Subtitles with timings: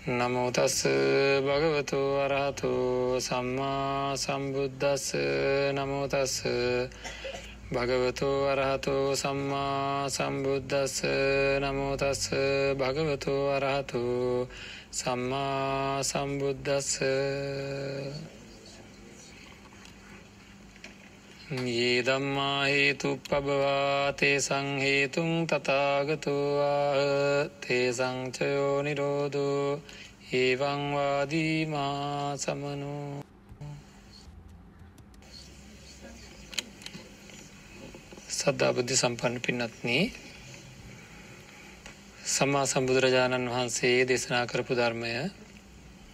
[0.00, 0.88] නමෝතස්
[1.38, 5.12] භගවතු අරහතු සම්මා සම්බුද්ධස්
[5.74, 6.34] නමෝතස්
[7.70, 11.04] භගවතු අරහතු සම්මා සම්බුද්ධස්
[11.60, 12.22] නමෝතස්
[12.74, 14.48] භගවතු අරහතු
[14.90, 16.96] සම්මා සම්බුද්ධස්ස
[21.50, 26.94] ඒ දම්මා හේතු පබවා තේ සංහේතුන් තතාගතුවා
[27.60, 29.80] තේ සංචයෝ නිරෝධෝ
[30.32, 33.24] ඒවංවාදීමා සමනු
[38.30, 40.10] සද්ධාබුද්ධි සම්පන්න පින්නත්න
[42.30, 45.30] සම්මා සම්බුදුරජාණන් වහන්සේ දේශනා කරපු ධර්මය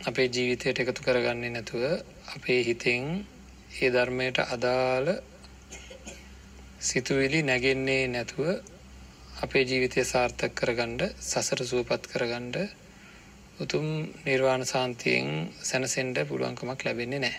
[0.07, 1.83] අපේ ජීවිතයට එකතු කරගන්නේ නැතුව
[2.35, 3.36] අපේ හිතෙන්
[3.77, 5.09] ඒ ධර්මයට අදාළ
[6.81, 8.49] සිතුවිලි නැගෙන්නේ නැතුව
[9.39, 12.57] අපේ ජීවිතය සාර්ථක කරගණ්ඩ සසර සුවපත් කරගණ්ඩ
[13.59, 13.87] උතුම්
[14.25, 15.29] නිර්වාණ සාන්තියෙන්
[15.63, 17.37] සැනසෙන්ඩ පුළුවන්කමක් ලැබෙන්නේ නෑ.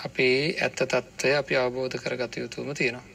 [0.00, 3.06] අපේ ඇත්ත තත්ත්වය අපි අවබෝධ කරගත යුතුම තියෙනවා.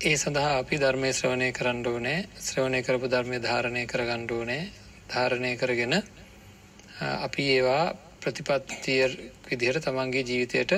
[0.00, 4.64] ඒ සඳහා අපි ධර්මය ශ්‍රවණය කරන්න ඕනෑ ශ්‍රවණය කරපු ධර්මය ධාරණය කරගණ්ඩෝනෑ
[5.08, 5.94] ධාරණය කරගෙන
[7.00, 7.86] අපි ඒවා
[8.26, 9.02] ප්‍රතිපත්තිය
[9.44, 10.72] විදිහට තමන්ගේ ජීවිතයට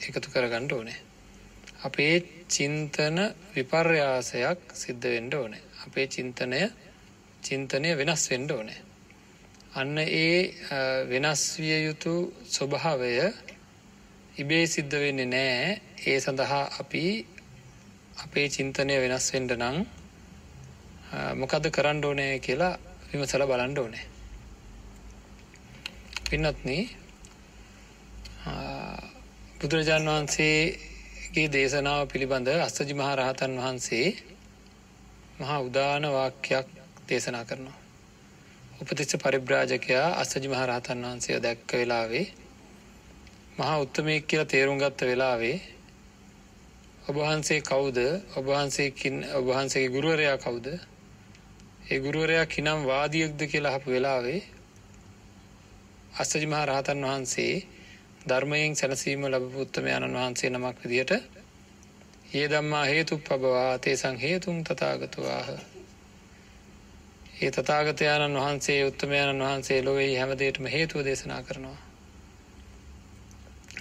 [0.00, 0.98] එකතු කරගණ්ඩ ඕනේ.
[1.82, 2.14] අපේ
[2.48, 3.18] චින්තන
[3.50, 5.62] විපර්යාසයක් සිද්ධ වෙන්ඩ ඕනේ.
[5.84, 6.60] අපේ චින්තනය
[7.42, 8.78] චින්තනය වෙනස් වෙන්ඩ ඕනේ.
[9.74, 10.38] අන්න ඒ
[11.10, 12.14] වෙනස් විය යුතු
[12.48, 13.12] ස්වභාවය
[14.36, 15.68] ඉබේ සිද්ධ වෙන්නේ නෑ
[16.06, 17.04] ඒ සඳහා අපි
[18.22, 19.76] අපේ චින්තනය වෙනස් වෙන්ඩ නං
[21.34, 22.74] මොකද කරන්න ඕනෑ කියලා
[23.10, 24.13] විමසල බලන්ඩ ඕනේ.
[26.24, 26.70] පින්නත්න
[29.58, 34.08] බුදුරජාණන් වහන්සේගේ දේශනාව පිළිබඳ අස්සජි මහරහතන් වහන්සේ
[35.38, 36.66] මහා උදාන වාක්‍යයක්
[37.08, 37.78] දේශනා කරනවා.
[38.76, 42.26] උපතිස්ස පරිබ්‍රාජකයා අස්සජි මහරහතන් වහන්සේ දැක්ක වෙලාවේ
[43.56, 45.58] මහා උත්තමයෙක් කියලා තේරුම් ගත්ත වෙලාවේ
[47.04, 47.98] ඔබහන්සේ කවුද
[48.36, 50.66] ඔබහන්සේකින් ඔබහන්සේගේ ගුරුවරයා කවුද
[51.86, 54.40] ඒ ගුරුවරයා කිනම් වාදියෙක්ද කියලා හපු වෙලාවේ
[56.14, 57.54] අස්සජි මහා රහතන් වහන්සේ
[58.28, 61.12] ධර්මයෙන් සැනසීම ලබපුත්තමයණන් වහන්සේ නමක් විදියට
[62.34, 65.48] ඒ දම්මා හේතු පබවා තේසං හේතුන් තතාගතුවාහ
[67.36, 71.78] ඒ තතාගතයාණන් වහන්සේ උත්තමයණන් වහන්සේ ලොවෙහි හැමදේටම හේතුව දේශනා කරනවා.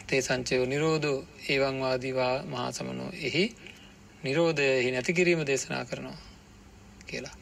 [0.08, 1.20] තේ සංචයෝ නිරෝධෝ
[1.50, 3.12] ඒවංවාදීවා මහා සමනෝ.
[3.22, 3.46] එහි
[4.24, 6.20] නිරෝධයහි නැතිකිරීම දේශනා කරනවා
[7.06, 7.36] කියලා.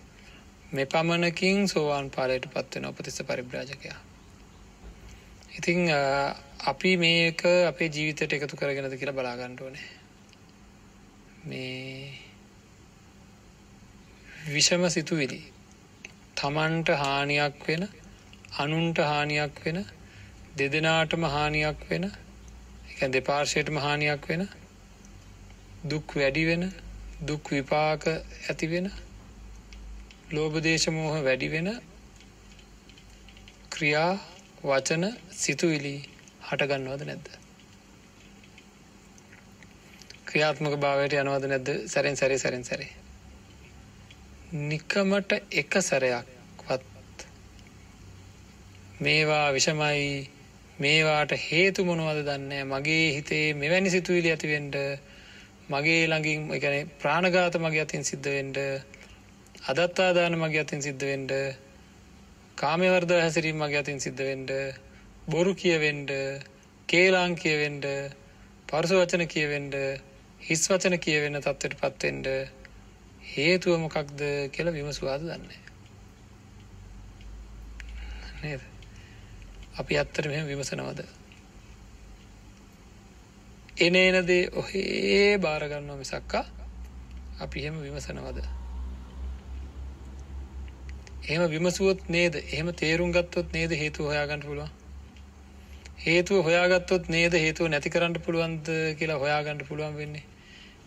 [0.72, 4.00] මෙ පමණකින් සෝවාන් පාලයට පත්වෙන උපතිස්ස පරිබ්‍රාජකයා.
[5.52, 5.80] ඉතිං
[6.66, 9.88] අපි මේක අපේ ජීවිතයට එකතු කරගෙනද කියලා බලාගණ්ඩුවනේ
[11.44, 12.14] මේ
[14.48, 15.42] විෂම සිතුවිලි.
[16.38, 17.84] තමන්ට හානියක් වෙන
[18.58, 19.78] අනුන්ට හානියක් වෙන
[20.56, 22.06] දෙදෙනාටම හානියක් වෙන
[22.92, 24.48] එක දෙපාර්ශයටම හානියක් වෙන
[25.86, 26.64] දුක් වැඩි වෙන
[27.24, 28.92] දුක් විපාක ඇති වෙන
[30.32, 31.70] ලෝබදේශමෝහ වැඩි වෙන
[33.70, 34.14] ක්‍රියා
[34.64, 35.94] වචන සිතුවිලි
[36.48, 37.30] හටගන්නවද නැද්ද?
[40.26, 41.72] ක්‍රියාත්මක භාවයට යනවද නැද්ද?
[41.88, 42.92] සැරෙන් සැරි සැරෙන් සැරේ.
[44.54, 47.26] නිකමට එක සැරයක්වත්
[49.00, 50.06] මේවා විෂමයි
[50.80, 54.76] මේවාට හේතු මොනවද දන්න මගේ හිතේ මෙවැනි සිතුවිලි ඇතිවෙන්ඩ
[55.70, 58.58] මගේ ළඟින් එකන ප්‍රාණගාත මගේ අතින් සිද්ධවෙන්ඩ
[59.66, 61.32] අදත්තාදාන මගේ අතින් සිද්ධවෙන්ඩ
[62.58, 64.52] කාමවර්ද හැසිරීම මගේ අතින් සිද්ධවෙන්ඩ
[65.28, 66.12] බොරු කියවෙන්ඩ
[66.90, 67.86] කේලාං කියවෙන්ඩ
[68.68, 69.78] පරසු වචන කියවෙන්ඩ
[70.42, 72.30] හිස් වචන කියවෙන්න තත්වට පත්වෙන්ඩ
[73.28, 75.60] හේතුව මොකක්ද කියල විමසවාද දන්නේ
[78.44, 78.62] නේද?
[79.78, 81.06] අපි අත්තර මෙම විමසනවද?
[83.80, 86.46] එන එනදේ ඔහේ භාරගන්නවා මිසක්කා
[87.40, 88.61] අපි හෙම විමසනවද?
[91.32, 92.36] එහෙම විමසුවොත් නේද?
[92.36, 94.72] එහෙම තේරුම් ගත්තොත් නේද හේතු හොයාගන්න පුළුවන්?
[96.00, 98.66] හේතුව හොයාගත්තොත් නේද හේතුව නැති කරන්න පුළුවන්ද
[98.98, 100.26] කියලා හොයාගන්න පුළුවන් වෙන්නේ?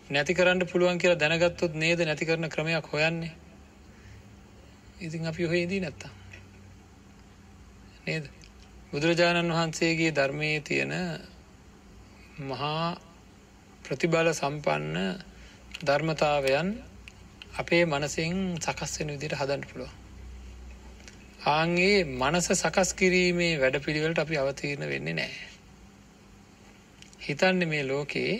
[0.09, 3.33] නැති කරන්න පුළුවන් කියලා දැනගත්තොත් නේද නැති කරන ක්‍රමයක් හොයන්නේ?
[5.01, 6.13] ඉතින් අපි හොයේදී නැත්තා
[8.05, 8.29] නේද?
[8.91, 10.93] බුදුරජාණන් වහන්සේගේ ධර්මයේ තියෙන
[12.45, 12.87] මහා
[13.85, 14.95] ප්‍රතිබල සම්පන්න
[15.81, 16.69] ධර්මතාවයන්
[17.57, 20.04] අපේ මනසින් සකස්වෙන විදිට හදන්න පුළුව
[21.45, 25.33] ආන්ගේ මනස සකස් කිරීමේ වැඩ පිළිවෙලට අපි අවතීරණ වෙන්නේ නෑ
[27.21, 28.37] හිතන්න මේ ලෝකයේ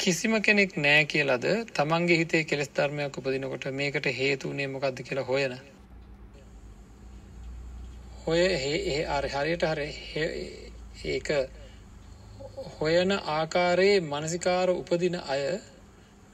[0.00, 5.54] කිසිම කෙනෙක් නෑ කියලද තමන්ගේ හිතේ කෙස් ධර්මයක් උපදිනකොට මේකට හේතුනේ මොකක්ද කියලා හොයන?
[8.22, 8.42] හොය
[9.08, 9.82] අර හරියට හර
[11.06, 11.32] ඒක
[12.76, 15.48] හොයන ආකාරයේ මනසිකාර උපදින අය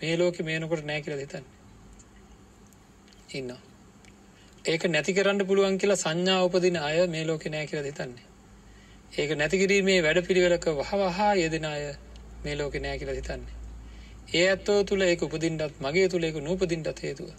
[0.00, 1.48] මේ ලෝක මේනකොට නෑ කියලා හිතන්න?
[3.34, 3.67] ඉන්න
[4.68, 8.26] ඒක නැති කරන්න පුළුවන් කියලා සංඥා උපදින අය මේ ලෝක නෑ කියලා හිතන්නේ.
[9.18, 11.84] ඒක නැතිකිරීමේ වැඩ පිළිවෙලක වහවහා යෙදෙන අය
[12.44, 13.54] මේ ලෝක නෑ කියලා හිතන්නේ.
[14.34, 17.30] ඒ ඇත්තෝ තුළ ඒක උපදින්ටත් මගේ තුළ එක නූපදින්ටත් හේතුව.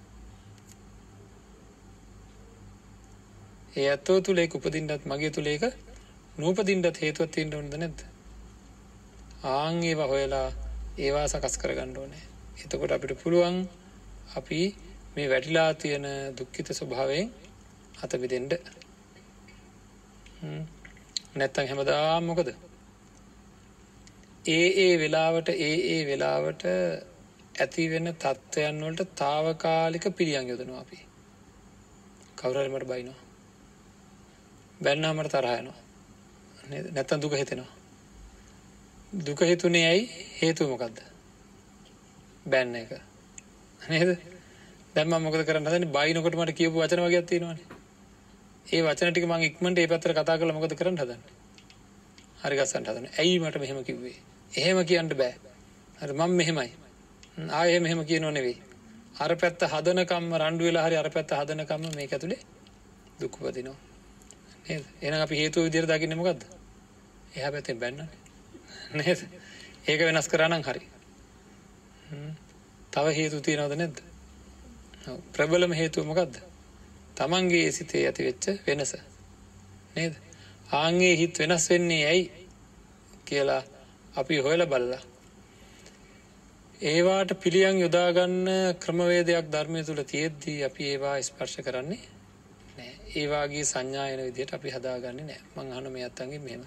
[3.78, 5.64] ඒ ඇත්තෝ තුළ ඒක උපදින්ටත් මගේ තුළ ඒක
[6.38, 8.00] නූපදින්ටත් හේතුවත් තිීන්ට ඕනද නැද්ද?
[9.44, 10.48] ආං ඒවා හොයලා
[10.98, 12.24] ඒවා සකස් කරගන්න ඕනෑ.
[12.66, 13.68] එතකොට අපිට පුළුවන්
[14.36, 14.89] අපි
[15.20, 16.08] මේ වැටිලා තියෙන
[16.38, 17.32] දුක්කිත ස්වභාවයෙන්
[18.04, 18.54] අත විදෙන්ඩ
[21.36, 22.50] නැත්තන් හැමදා මොකද?
[24.48, 26.64] ඒ ඒ වෙලාවට ඒ ඒ වෙලාවට
[27.56, 31.00] ඇති වෙන තත්ත්වයන් වලට తాවකාලික පිළියම් යොදනවා අපි.
[32.38, 33.20] කවුරුහරි මට බයිනවා.
[34.82, 35.78] බැන්නා මට තරහ යනවා.
[36.92, 37.72] නැත්තම් දුක හිතෙනවා.
[39.26, 40.10] දුක හිතුනේ ඇයි?
[40.42, 40.98] හේතුව මොකද්ද?
[42.46, 42.92] බැන්න එක.
[43.90, 44.29] නේද?
[45.00, 45.92] දැන් මම මොකද කරන්න හදන්නේ?
[45.96, 47.66] බයිනකොට මට කියපු වචන වගේක් තියෙනවානේ.
[48.68, 51.20] ඒ වචන ටික මම ඉක්මනට ඒ පැත්තට කතා කරලා මොකද කරන්න හදන්නේ?
[52.42, 54.16] හරි ගස්සන්න හදන්නේ ඇයි මට මෙහෙම කිව්වේ?
[54.54, 55.34] එහෙම කියන්න බෑ.
[56.02, 56.72] හරි මම මෙහෙමයි.
[57.52, 58.58] ආයෙ මෙහෙම කියනෝ නෙවෙයි.
[59.20, 62.42] අර පැත්ත හදනකම්ම රණ්ඩු වෙලා හරි අර පැත්ත හදනකම්ම මේක ඇතුලේ
[63.22, 63.78] දුක් උපදිනවා.
[64.68, 64.84] නේද?
[65.02, 66.44] එහෙනම් අපි හේතුව විදිහට දකින්නේ මොකද්ද?
[67.38, 68.08] එහා පැත්තෙන් බැන්නනේ.
[69.00, 69.20] නේද?
[69.88, 70.86] ඒක වෙනස් කරා නම් හරි.
[72.94, 74.09] තව හේතු තියනවද නැද්ද?
[75.34, 76.34] ප්‍රබලම හේතුව මොකද්ද?
[77.16, 78.94] තමන්ගේ සිතේ ඇති වෙච්ච වෙනස.
[79.96, 80.14] නේද?
[80.74, 82.48] ආන්ගේ හිත් වෙනස් වෙන්නේ ඇයි
[83.26, 83.64] කියලා
[84.16, 85.02] අපි හොයල බල්ලා.
[86.82, 88.48] ඒවාට පිළියන් යොදාගන්න
[88.80, 92.00] ක්‍රමවේදයක් ධර්මය තුළ තියෙද්දී අපි ඒවා ස්පර්ශ කරන්නේ
[92.78, 96.64] නෑ ඒවාගේ සංඥායන විදියට අපි හදාගන්න නෑ මං හන මේ අත්තන්ගේ මෙම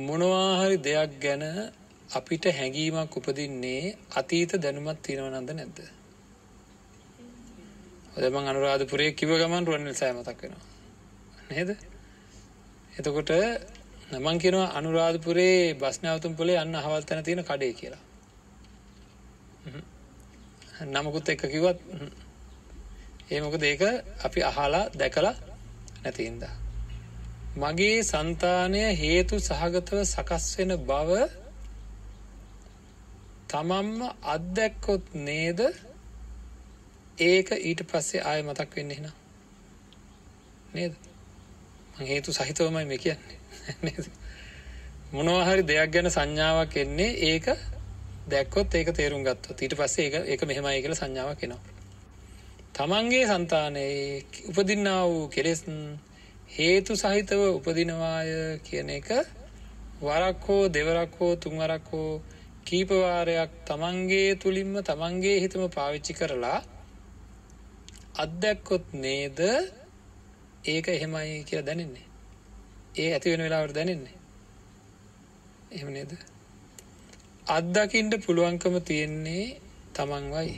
[0.00, 1.44] මොනවාහරි දෙයක් ගැන
[2.10, 5.78] අපිට හැඟීමක් උපදින්නේ අතීත දැනුමත් තියෙනවනන්ද නැද්ද?
[8.16, 10.64] ඔදමං අනුරාධපුරේ කිව ගමන් රුවන්ල් සෑමතක් වෙනවා.
[11.50, 11.70] නේද?
[12.92, 13.30] එතකොට
[14.10, 18.02] නමං කියෙනවා අනුරාධපුරේ බස්නාවතුම් පොලේ අන්න හවල් තැන තියෙන කඩේ කියලා.
[20.88, 21.78] නමකුත් එක්ක කිවත්
[23.30, 23.82] ඒමොකද ඒක
[24.24, 25.34] අපි අහලා දැකලා
[26.02, 26.42] නැතින්ද
[27.56, 31.10] මගේ సంతානය හේතු සහගතව සකස් වෙන බව
[33.50, 35.60] තමම්ම අත්දැක්කොත් නේද?
[37.18, 39.16] ඒක ඊට පස්සේ ආය මතක් වෙන්න එහෙනම්.
[40.74, 40.94] නේද?
[42.00, 43.38] හේතු සහිතවමයි මේ කියන්නේ.
[45.14, 47.50] මොනවහරි දෙයක් ගැන සංඥාවක් එන්නේ ඒක
[48.28, 49.58] දැක්කොත් ඒක තේරුම් ගත්තොත්.
[49.58, 51.62] ඊට පස්සේ ඒක ඒක මෙහෙමයි කියලා සංඥාවක් එනවා.
[52.72, 55.64] තමන්ගේ సంతානයේ උපදින්නා වූ කෙලෙස්
[56.50, 58.28] හේතු සහිතව උපදිනවාය
[58.62, 59.08] කියන එක
[60.00, 62.22] වරක් හෝ දෙවරක් හෝ තුන්වරක් හෝ
[62.70, 66.58] කීපවාරයක් තමන්ගේ තුළින්ම තමන්ගේ හිතම පාවිච්චි කරලා
[68.16, 69.40] අත්දැක්කොත් නේද?
[70.64, 72.06] ඒක එහෙමයි කියලා දැනෙන්නේ.
[72.96, 74.16] ඒ ඇති වෙන වෙලාවට දැනෙන්නේ.
[75.72, 76.12] එහෙම නේද?
[77.48, 79.44] අත්දකින්ට පුළුවන්කම තියෙන්නේ
[79.94, 80.54] තමන්වයි.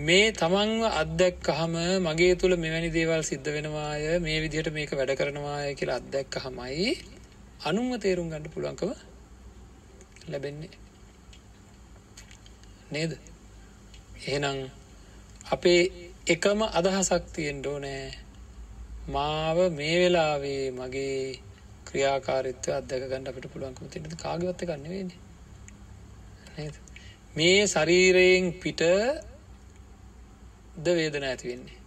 [0.00, 5.96] මේ තමන්ව අත්දැක්කහම මගේ තුළ මෙවැනි දේවල් සිද්ධ වෙනවාය මේ විදිහට මේක වැඩ කරනවාය කියලා
[5.96, 6.92] අත්දැක්ක හමයි
[7.64, 9.13] අනුන්ව තේරුම් ගණඩ පුළුවන්කම
[10.28, 10.70] ලැබෙන්නේ.
[12.90, 13.12] නේද?
[14.24, 14.58] එහෙනම්
[15.46, 15.80] අපේ
[16.26, 18.04] එකම අදහසක් තියෙන්ඩෝ නෑ
[19.08, 21.18] මාව මේ වෙලාවේ මගේ
[21.86, 25.20] ක්‍රියාකාරිත්ව අදක ගන්න අපිට පුළුවන්කම තිෙන කාගවත්ත ගන්නවෙන්නේ
[26.56, 26.74] නේද?
[27.36, 28.82] මේ ශරීරයෙන් පිට
[30.78, 31.78] ද වේදන ඇතිවෙන්නේ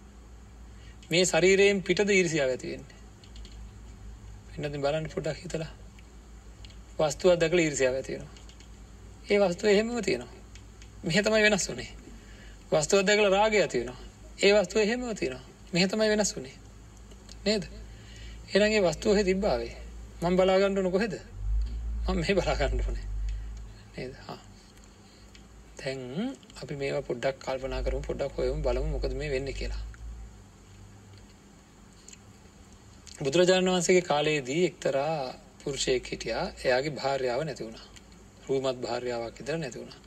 [1.10, 2.98] මේ ශරීරයෙන් පිටද ඉරිසිාව ඇතිවෙන්නේ
[4.50, 5.72] පින්නති බලන්න පොඩක් හිතලා.
[6.98, 8.34] වස්තුව දැකල ඉරිසිාව ඇතියෙනවා
[9.30, 10.32] ඒ වස්තුව එහෙම තියෙනවා.
[11.04, 11.90] මෙහ තමයි වෙනස් වනේ
[12.72, 14.00] වස්තුව දැකල රාගය ඇතිවෙනවා
[14.38, 15.44] ඒ වස්තුව එහෙම තියෙනවා.
[15.72, 16.56] මෙහ තමයි වෙනස් වනේ
[17.44, 17.64] නේද?
[18.50, 19.74] එරගේ වස්තුවහ තිබ්බාවේ
[20.22, 21.14] මං බලාගණ්ඩුන කොහෙද?
[22.06, 23.06] මං මේ බලාගණ්ඩුනේ
[23.96, 24.14] නේද?
[24.26, 24.40] හා.
[25.78, 26.00] තැන්
[26.62, 29.82] අපි මේ පොඩ්ඩක් කල්පනා කරු පොඩ්ඩක් හොයම බලමු මොකද මේ වෙන්න කියලා.
[33.22, 35.34] බුදුරජාණන් වහන්සේගේ කාලයේදී එක්තරා
[35.68, 36.44] පුරුෂයෙක් හිටියා.
[36.64, 37.86] එයාගේ භාර්යාව නැති වුණා.
[38.46, 40.00] රූමත් භාර්යාවක් ඉදර නැති වුණා.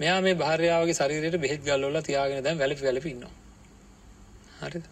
[0.00, 3.34] මෙයා මේ භාර්යාවගේ ශරීරයට බෙහෙත් ගල්වල තියාගෙන දැන් වැළපි වැළපි ඉන්නවා.
[4.60, 4.84] හරිද?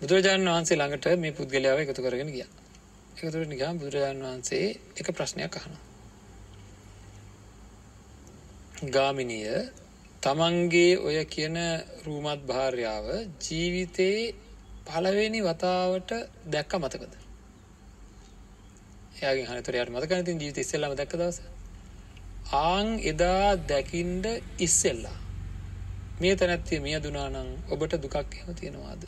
[0.00, 2.50] බුදුරජාණන් වහන්සේ ළඟට මේ පුද්ගලයාව එකතු කරගෙන ගියා.
[3.14, 5.84] එකතුට නිකම් බුදුරජාණන් වහන්සේ එක ප්‍රශ්නයක් අහනවා.
[8.86, 9.52] ගාමිනිය
[10.22, 11.56] තමන්ගේ ඔය කියන
[12.04, 13.06] රූමත් භාර්යාව
[13.40, 14.34] ජීවිතයේ
[14.86, 16.10] පළවෙනි වතාවට
[16.46, 17.25] දැක්ක මතකද?
[19.16, 21.38] එයාගේ හනතරයට මතකනතින් ජීවිත ඉස්සෙල්ලම දැක්ක දවස?
[22.52, 24.26] ආං එදා දැකින්ඩ
[24.58, 25.16] ඉස්සෙල්ලා.
[26.20, 29.02] මේ තැනැත්තිය මිය දුනානං ඔබට දුකක් එහෙම තියෙනවාද?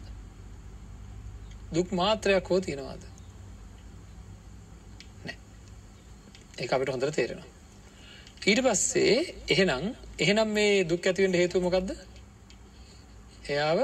[1.74, 3.02] දුක් මාත්‍රයක් හෝ තියෙනවාද?
[6.58, 7.50] ඒ අපිට හොඳට තේරෙනවා.
[8.46, 9.16] ඊට පස්සේ
[9.48, 9.84] එහෙනම්
[10.18, 11.90] එහෙනම් මේ දුක් ඇතිවෙන්ට හේතුව මොකක්ද
[13.48, 13.78] එයාව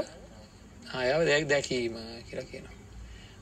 [0.93, 1.95] ආයාව දැක් දැකීම
[2.27, 2.75] කියලා කියනවා.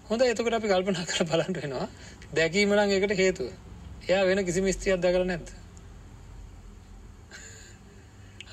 [0.09, 1.87] හොඳ එතකට අපි කල්පනා කර බලන්ට වෙනවා.
[2.33, 3.51] දැකීමලං එකට හේතුව.
[4.07, 5.49] එයා වෙන කිසි ස්ත්‍රියක් දැකර නැද්ද?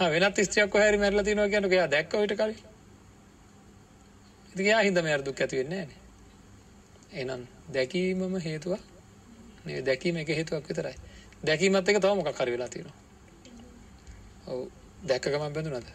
[0.08, 2.56] වෙනත් ස්ත්‍රියක් හැරි මැරල තිනවා කියනක එයා දැක්ක විට කලින්
[4.52, 5.88] ඉති යා හිද මෙයාර දුක් ඇතිවෙන්නේ
[7.14, 8.78] එනම් දැකීමම හේතුව
[9.82, 10.96] දැකීම එක හේතුවක් විතරයි.
[11.44, 12.96] දැකීමත් එක තව මොකක් හරි වෙලා තියෙනවා.
[14.46, 14.68] ඔව්
[15.02, 15.88] දැක්ක ගමන් බැඳුනද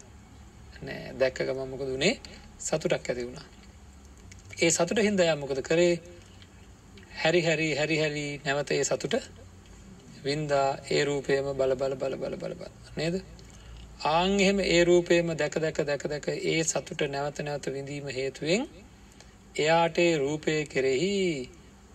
[0.81, 2.19] නෑ දැක්ක ගමන් මොකද උනේ
[2.59, 3.45] සතුටක් ඇති වුණා.
[4.61, 6.14] ඒ සතුට හින්දා යා මොකද කරේ?
[7.15, 9.15] හැරි හැරි හැරි හැරි නැවත ඒ සතුට
[10.23, 12.71] වින්දා ඒ රූපයම බල බල බල බල බල බල.
[12.97, 13.15] නේද?
[14.05, 18.67] ආන් එහෙම ඒ රූපයම දැක දැක දැක දැක ඒ සතුට නැවත නැවත විඳීම හේතුවෙන්
[19.55, 21.13] එයාට රූපය කෙරෙහි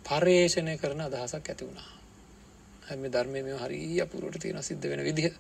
[0.05, 1.91] පර්යේෂණය කරන අදහසක් ඇති වුණා.
[2.87, 5.33] හැම ධර්මය මෙ හරි අපුරුවට තියෙන සිද්ධ වෙන විදිහ.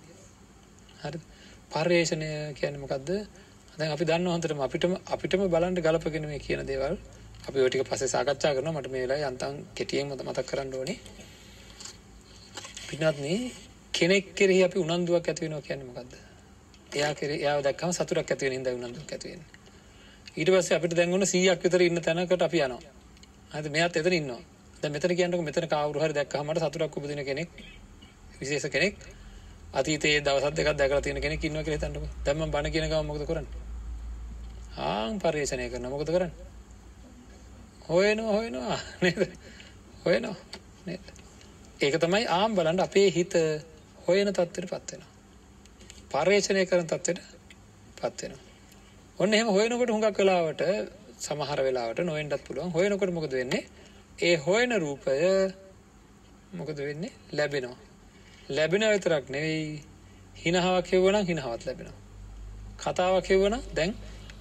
[1.00, 1.18] හරි
[1.70, 3.08] පර්යේෂණය කියන මොකක්ද
[3.78, 6.94] දැන් අපි දන්න හොඳටම අපිටම අපිටම බලන්ට ගලපගෙන මේ කියන දේවල්
[7.40, 10.98] අපි ඔටික පසේ සාකච්ඡා කරන මට මේ වෙලාවේ යන්තම් කෙටියෙන් මත මතක් කරන්න ඕනේ.
[12.86, 13.34] පින්වත්නි
[13.94, 16.12] කෙනෙක් කෙරෙහි අපි උනන්දුවක් ඇති වෙනවා කියන්නේ මොකද්ද?
[16.92, 19.48] එයා කෙරේ එයාව දැක්කම සතුටක් ඇති වෙන හින්දා උනන්දුවක් ඇති වෙන්නේ.
[20.36, 22.92] ඊට පස්සේ අපිට දැන් ඔන්න 100ක් විතර ඉන්න තැනකට අපි යනවා.
[23.52, 23.70] හරිද?
[23.70, 24.42] මෙයාත් එතන ඉන්නවා.
[24.82, 27.48] දැන් මෙතන කියන්නකො මෙතන කවුරු හරි දැක්කම මට සතුටක් උපදින කෙනෙක්
[28.36, 28.94] විශේෂ කෙනෙක්
[29.72, 32.06] අතීතයේ දවසක් දෙකක් දැකලා තියෙන කෙනෙක් ඉන්නවා කියලා හිතන්නකො.
[32.24, 33.52] දැන් මම බණ කියන ගමන් මොකද කරන්නේ?
[34.84, 35.90] ආන් පරිශ්‍රණය කරනවා.
[35.90, 36.49] මොකද කරන්නේ?
[37.90, 39.22] හොයනවා හොයනවා නේද?
[40.04, 40.36] හොයනවා
[40.86, 41.04] නේද?
[41.80, 43.34] ඒක තමයි ආම් බලන්න අපේ හිත
[44.06, 45.10] හොයන තත්ත්වයටපත් වෙනවා.
[46.12, 48.44] පරිශ්‍රණය කරන තත්ත්වයටපත් වෙනවා.
[49.18, 50.62] ඔන්න එහෙම හොයනකොට හුඟක් වෙලාවට
[51.18, 52.70] සමහර වෙලාවට නොවෙන්නත් පුළුවන්.
[52.70, 53.62] හොයනකොට මොකද වෙන්නේ?
[54.22, 55.18] ඒ හොයන රූපය
[56.52, 57.12] මොකද වෙන්නේ?
[57.32, 57.78] ලැබෙනවා.
[58.50, 59.68] ලැබෙන විතරක් නෙවෙයි
[60.36, 61.98] හිනහාවක් හෙව්වනම් හිනහවත් ලැබෙනවා.
[62.78, 63.96] කතාවක් හෙව්වනම් දැන්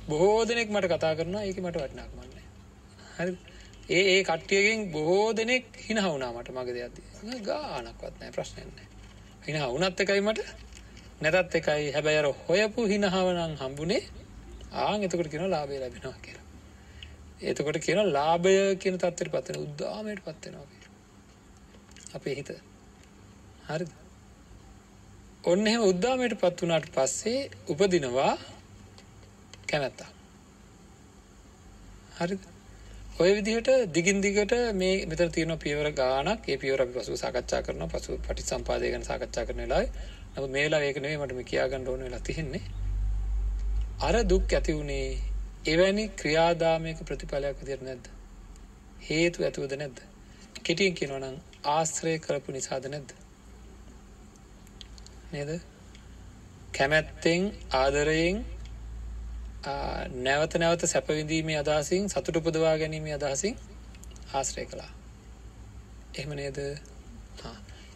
[0.08, 2.29] බොහෝ දෙනෙක් මට කතා කරනවා ඒක මට වටිනාකමක්
[3.20, 3.26] නැහැ.
[3.26, 3.38] හරිද?
[3.90, 7.06] ඒ ඒ කට්ටියකින් බොහෝ දෙනෙක් හිනහ වුණා මට මගේ දෙයක්දී.
[7.42, 8.88] ගානක්වත් නැහැ ප්‍රශ්නයක් නැහැ.
[9.46, 10.40] හිනහ වුණත් එකයි මට
[11.22, 11.92] නැතත් එකයි.
[11.92, 14.04] හැබැයි අර හොයපු හිනහව නම් හම්බුනේ
[14.74, 16.46] ආන් එතකොට කියනවා ලාභය ලැබෙනවා කියලා.
[17.44, 20.68] එතකොට කියනවා ලාභය කියන තත්ත්වයට පත් වෙන උද්දාමයට පත් වෙනවා
[22.14, 22.52] අපේ හිත.
[23.70, 23.92] හරිද?
[25.44, 28.34] ඔන්න එහෙම උද්දාමයට පත් වුණාට පස්සේ උපදිනවා
[29.68, 30.02] කැමැත්ත.
[32.20, 32.42] හරිද?
[33.20, 37.88] ඔය විදිහට දිගින් දිගට මේ මෙතන තියෙන පියවර ගානක් ඒ පියවර අපි පසුව සාකච්ඡා කරනවා
[37.94, 39.90] පසුව පටිච්චසම්පාදය ගැන සාකච්ඡා කරන වෙලාවේ.
[40.34, 42.62] නමුත් මේ වෙලාවේ ඒක නෙවෙයි මට මේ කියා ගන්න ඕන වෙලා තියෙන්නේ.
[44.02, 45.08] අර දුක් ඇති උනේ
[45.66, 48.06] එවැනි ක්‍රියාදාමයක ප්‍රතිඵලයක් විදිහට නැද්ද?
[49.02, 50.00] හේතු ඇතුවද නැද්ද?
[50.64, 51.38] කෙටියෙන් කියනවා නම්
[51.70, 53.12] ආශ්‍රය කරපු නිසාද නැද්ද?
[55.34, 55.52] නේද?
[56.74, 58.40] කැමැත්තෙන් ආදරයෙන්
[59.66, 63.58] නැවත නැවත සැපවිඳීමේ අදහසින් සතුට උපදවා ගැනීමේ අදහසින්
[64.34, 64.92] ආශ්‍රය කළා.
[66.16, 66.58] එහෙම නේද?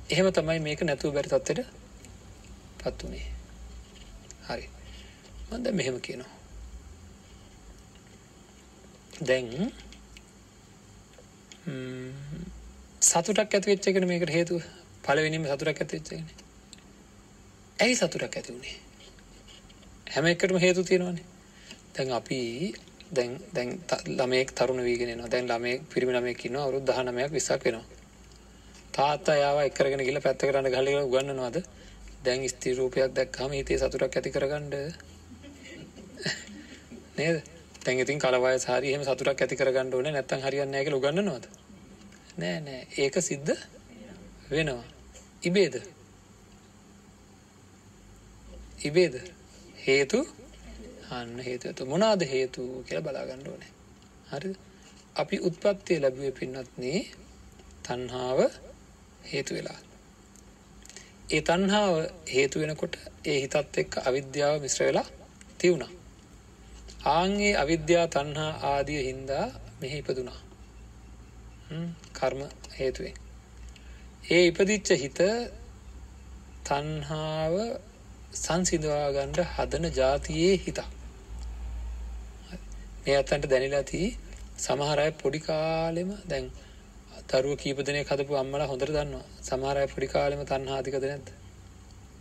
[0.10, 1.68] එහෙම තමයි මේක නැතුව බැරි තත්ත්වයට
[2.84, 3.28] පත් වුණේ
[4.48, 4.70] හරි.
[5.52, 6.32] මන්ද මෙහෙම කියනවා.
[9.28, 9.72] දැන්
[13.02, 14.62] සතුටක් ඇති වෙච්ච එකට මේකට හේතුව.
[15.06, 16.36] පළවෙනිම සතුටක් ඇති වෙච්ච එකනේ.
[17.80, 18.76] ඇයි සතුටක් ඇති වුණේ
[20.14, 21.32] හැම එකටම හේතු තියෙනවනේ.
[21.96, 22.40] දැන් අපි
[23.12, 23.70] දැන් දැන්
[24.10, 26.66] ළමයෙක් තරුණ වීගෙන යනවා දැන් ළමයෙක් පිරිමි ළමයෙක් ඉන්නවා.
[26.66, 27.86] අවුරුදු 19ක් 20ක් වෙනවා.
[28.92, 31.58] තාත්තා යාව එක් කරගෙන ගිහලා පැත්ත කරන්න ගහලා උගන්වනවද?
[32.26, 34.74] දැන් ස්ත්‍රී රූපයක් දැක්කම හිතේ සතුටක් ඇති කරගන්න.
[37.18, 37.38] නේද?
[37.86, 41.46] දැන් ඉතින් කලවයස හරි එහෙම සතුටක් ඇති කරගන්න ඕනේ නැත්තම් හරියන්නේ නැහැ කියලා උගන්වනවද?
[42.38, 42.82] නෑ නෑ.
[42.98, 43.54] ඒක සිද්ධ
[44.50, 44.84] වෙනවා.
[45.44, 45.76] ඉබේද?
[48.82, 49.16] ඉබේද?
[49.86, 50.26] හේතු
[51.10, 53.72] අන්න හේතුතු මොනාද හේතු කියලා බලාගන්න ඕනේ.
[54.32, 54.52] හරි
[55.16, 57.00] අපි උත්පත්තිය ලැබුවේ පින්නත්නේ
[57.84, 58.40] තන්හාව
[59.32, 59.80] හේතු වෙලා.
[61.30, 61.94] ඒ තන්හාව
[62.34, 62.96] හේතු වෙනකොට
[63.26, 65.08] ඒ හිතත් එක්ක අවිද්‍යාව මිශ්‍ර වෙලා
[65.60, 65.92] තිවුණා
[67.10, 69.46] ආන්ගේ අවිද්‍යා තන්හා ආදිය හින්දා
[69.82, 70.40] මෙහි ඉපදුනා
[72.14, 72.42] කර්ම
[72.80, 73.16] හේතුවෙන්.
[74.32, 75.20] ඒ ඉපදිච්ච හිත
[76.66, 77.56] තන්හාාව
[78.34, 80.88] සංසිදවාගණ්ඩ හදන ජාතියේ හිතා.
[83.04, 84.02] මේ අත්තන්ට දැනිලාති
[84.58, 86.50] සමහරය පොඩි කාලෙම දැන්
[87.28, 89.26] තරුව කීපදනය කදපු අම්මලා හොඳර දන්නවා.
[89.42, 91.30] සමහරය පොඩි කාලෙම තන්හාතිකද නැද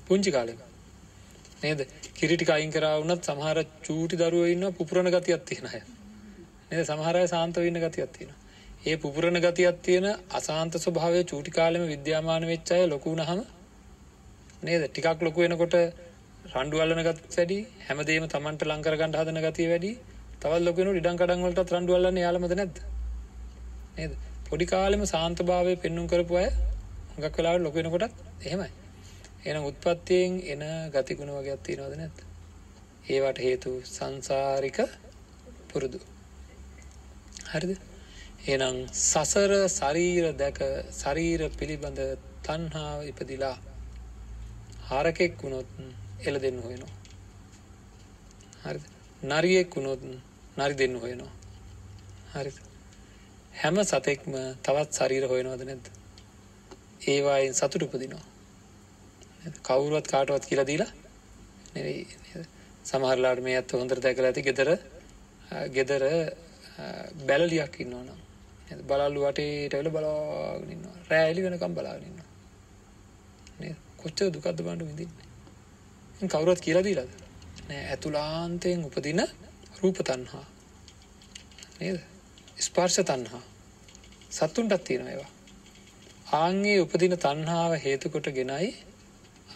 [0.07, 0.61] පුංචි කාලෙම.
[1.63, 1.81] නේද?
[2.15, 5.83] කිරිටි අයින් කරවුනත් සමහර චූටි දරුව ඉන්න පුපුරණ ගතියක් තියෙනය
[6.71, 6.85] නද?
[6.85, 8.33] සමහරය සාන්ත වන්න ගතියක් තියෙන
[8.85, 13.43] ඒ පුපුරණ ගතියක් තියෙන අසාන්ත ස්වභාවය චූටි කාලෙම විද්‍යාමාන වෙච්චාය ලොකුුණ හම
[14.63, 14.83] නේද?
[14.89, 15.77] ටිකක් ලොකු වෙනකොට
[16.47, 19.91] රණ්ඩුවල්ලන ගත් වැඩි හැමදේම තමන්ට ලංකර ගණඩ හදන ගතිය වැඩි.
[20.41, 22.77] තවල් ලොකෙනු ඉඩන් කඩන්වලට රණ්ඩුවල්ලන්න යාලමද නැද
[23.97, 24.13] නේද?
[24.45, 26.49] පොඩි කාලෙම සාන්ත භාවය පෙන්නුම් කරපු අය
[27.13, 28.71] හඟක් වෙලාට ලොකෙනකොටත් එහෙමයි.
[29.45, 32.23] එන උත්පත්තියෙන් එන ගතිගුණ වගේ අත්තිනවද නැත්
[33.11, 34.79] ඒවට හේතු සංසාරික
[35.69, 35.99] පුරුදු.
[37.49, 37.73] හරිද?
[38.49, 42.01] එනම් සසර ශරීර දැක ශරීර පිළිබඳ
[42.43, 43.57] තන්හාාව ඉපදිලා
[44.93, 45.69] හාරකෙක් වුණොත්
[46.23, 46.93] එල දෙන්න හොයනවා.
[48.65, 48.81] හරි
[49.29, 50.03] නරියෙක් වුණොත්
[50.59, 51.33] නරි දෙන්න හොයනවා.
[52.33, 52.53] හරි
[53.55, 54.33] හැම සතෙක්ම
[54.63, 55.87] තවත් ශරීර හොයනවද නැද්ද?
[57.07, 58.25] ඒවායින් සතුට උපදිනවා.
[59.63, 60.93] කවුරුවත් කාටවත් කියලා දීලා
[61.75, 62.03] නෙවෙයි
[62.85, 64.71] සමහරලාට මේ ඇත්ත හොඳර දැකලා ඇති ගෙදර
[65.71, 66.03] ගෙදර
[67.27, 68.19] බැලලියක් ඉන්නවනම්
[68.85, 72.22] බලල්ලු වටේට වෙල බලාගෙනන්නවා රෑලි වෙනකම් බලාගෙනන්නවා
[74.03, 75.13] කොච්ච දුකක්ද බණ්ඩු විඳින්න.
[76.29, 77.11] කවුරත් කියලා දීලද?
[77.69, 79.23] නෑ ඇතුලාන්තයෙන් උපදින
[79.81, 80.47] රූප තන්හා
[81.81, 81.99] නේද?
[82.59, 83.43] ස්පර්ශ තන්හා
[84.31, 85.31] සත්තුන්ටත් තියෙන ඒවා.
[86.35, 88.71] ආන්ගේ උපදින තන්හාාව හේතුකොට ගෙනයි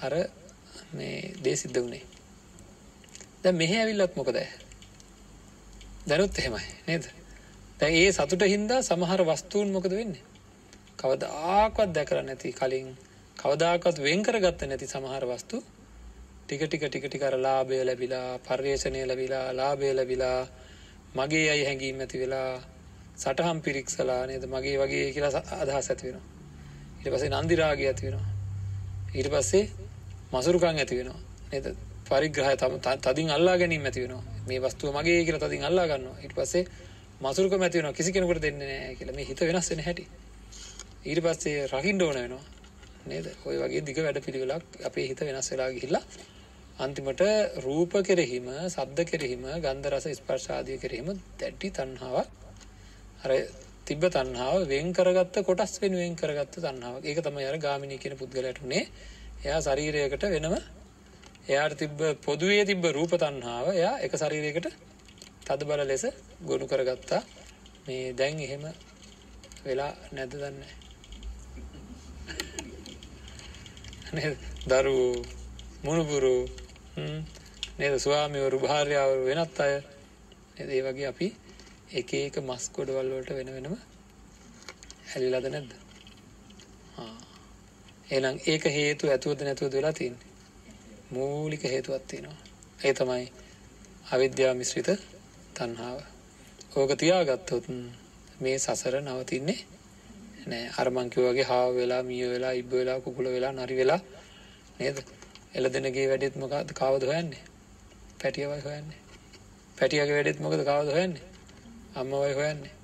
[0.00, 0.14] අර
[0.92, 2.04] මේ දේ සිද්ධ වුණේ
[3.42, 4.38] ද මෙහ ඇවිල්ලත් මොකද?
[6.08, 7.04] දැනුත් එහෙමයි නේද?
[7.80, 10.24] දැ ඒ සතුට හින්දා සමහර වස්තුූන් මොකද වෙන්නේ?
[10.98, 12.88] කවදාකවත් දැකර නැති කලින්
[13.36, 15.56] කවදාකත් වෙන් කරගත්ත නැති සමහර වස්තු.
[16.42, 20.40] ටික ටික ටික ටිකර ලාභය ලැබිලා පර්යේෂණය ලැබිලා ලාභය ලැබිලා
[21.14, 22.50] මගේ අයි හැඟීම් ඇති වෙලා
[23.16, 24.44] සටහම් පිරික්සලා නේද?
[24.46, 26.26] මගේ වගේ කියලා අදහස් ඇති වෙනවා.
[26.98, 28.28] ඉට පසේ නන්දිරාගේ ඇති වෙනවා.
[29.14, 29.64] ඊට පස්සේ
[30.32, 31.20] මසුරුකං ඇති වෙනවා.
[31.52, 31.66] නේද?
[32.06, 34.24] පරිග්‍රහ තම තදින් අල්ලා ගැනීම ඇති වෙනවා.
[34.48, 36.16] මේ වස්තුව මගේ කියලා තදින් අල්ලා ගන්නවා.
[36.22, 36.64] ඊට පස්සේ
[37.20, 37.92] මසුරුක ඇති වෙනවා.
[37.92, 39.16] කිසි කෙනෙකුට දෙන්නේ නැහැ කියලා.
[39.16, 40.04] මේ හිත වෙනස් වෙන හැටි.
[41.04, 42.44] ඊට පස්සේ රකින්න ඕන වෙනවා.
[43.06, 46.04] නේද ඔය වගේ දිග වැඩ පිළිවෙලක් අපේ හිත වෙනස් වෙලා ගිහිල්ලා
[46.78, 47.22] අන්තිමට
[47.64, 51.08] රූප කෙරෙහිම සද්ද කෙරෙහිම ගන්ධ රස ස්පර්ශ ආදිය කෙරෙහිම
[51.40, 52.28] දැඩි තණ්හාවක්
[53.24, 53.30] අර
[53.86, 57.04] තිබ්බ තණ්හාව වෙන් කරගත්ත කොටස් වෙනුවෙන් කරගත්ත තණ්හාවක්.
[57.04, 58.84] ඒක තමයි අර ගාමිණී කියන පුද්ගලයාට උනේ.
[59.44, 60.56] එයා ශරීරයකට වෙනම
[61.48, 64.66] එයාට තිබ්බ පොදුවේ තිබ්බ රූප තණ්හාව එයා එක ශරීරයකට
[65.46, 66.04] තද බල ලෙස
[66.42, 67.22] ගොනු කරගත්තා.
[67.86, 68.64] මේ දැන් එහෙම
[69.64, 70.85] වෙලා නැද්ද දන්නේ
[74.68, 75.24] දරු
[75.84, 76.34] මුණුපුරු
[77.78, 77.94] නේද?
[77.98, 79.74] ස්වාමිවරු භාර්යාවරු වෙනත් අය.
[80.58, 81.28] ඒ වගේ අපි
[81.92, 83.74] එක ඒක මස් කොඩවල් වලට වෙන වෙනම
[85.10, 85.72] හැලිලාද නැද්ද?
[88.08, 90.30] එනම් ඒක හේතු ඇතුවද නැතුවද වෙලා තියන්නේ?
[91.10, 92.38] මූලික හේතුවත් තියෙනවා.
[92.84, 93.26] ඒ තමයි
[94.06, 94.88] අවිද්‍යා මිශ්‍රිත
[95.54, 96.00] තන්හාාව
[96.76, 97.64] ඕක තියාගත්තොත්
[98.40, 99.60] මේ සසර නවතින්නේ
[100.46, 100.64] නෑ.
[100.76, 104.00] අරමංකිව වගේ හා වෙලා මිය වෙලා ඉබ වෙලා කුකුල වෙලා නරි වෙලා
[104.80, 104.98] නේද?
[105.54, 107.42] එල දෙනගේ වැඩෙත් මොකද කවද හොයන්නේ?
[108.20, 109.00] පැටියවයි හොයන්නේ.
[109.78, 111.24] පැටියගේ වැඩෙත් මොකද කවද හොයන්නේ?
[111.94, 112.74] අම්මවයි හොයන්නේ.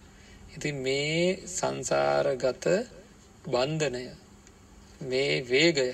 [0.55, 2.67] ඉතින් මේ සංසාරගත
[3.45, 4.03] බන්ධනය
[5.01, 5.89] මේ වේගය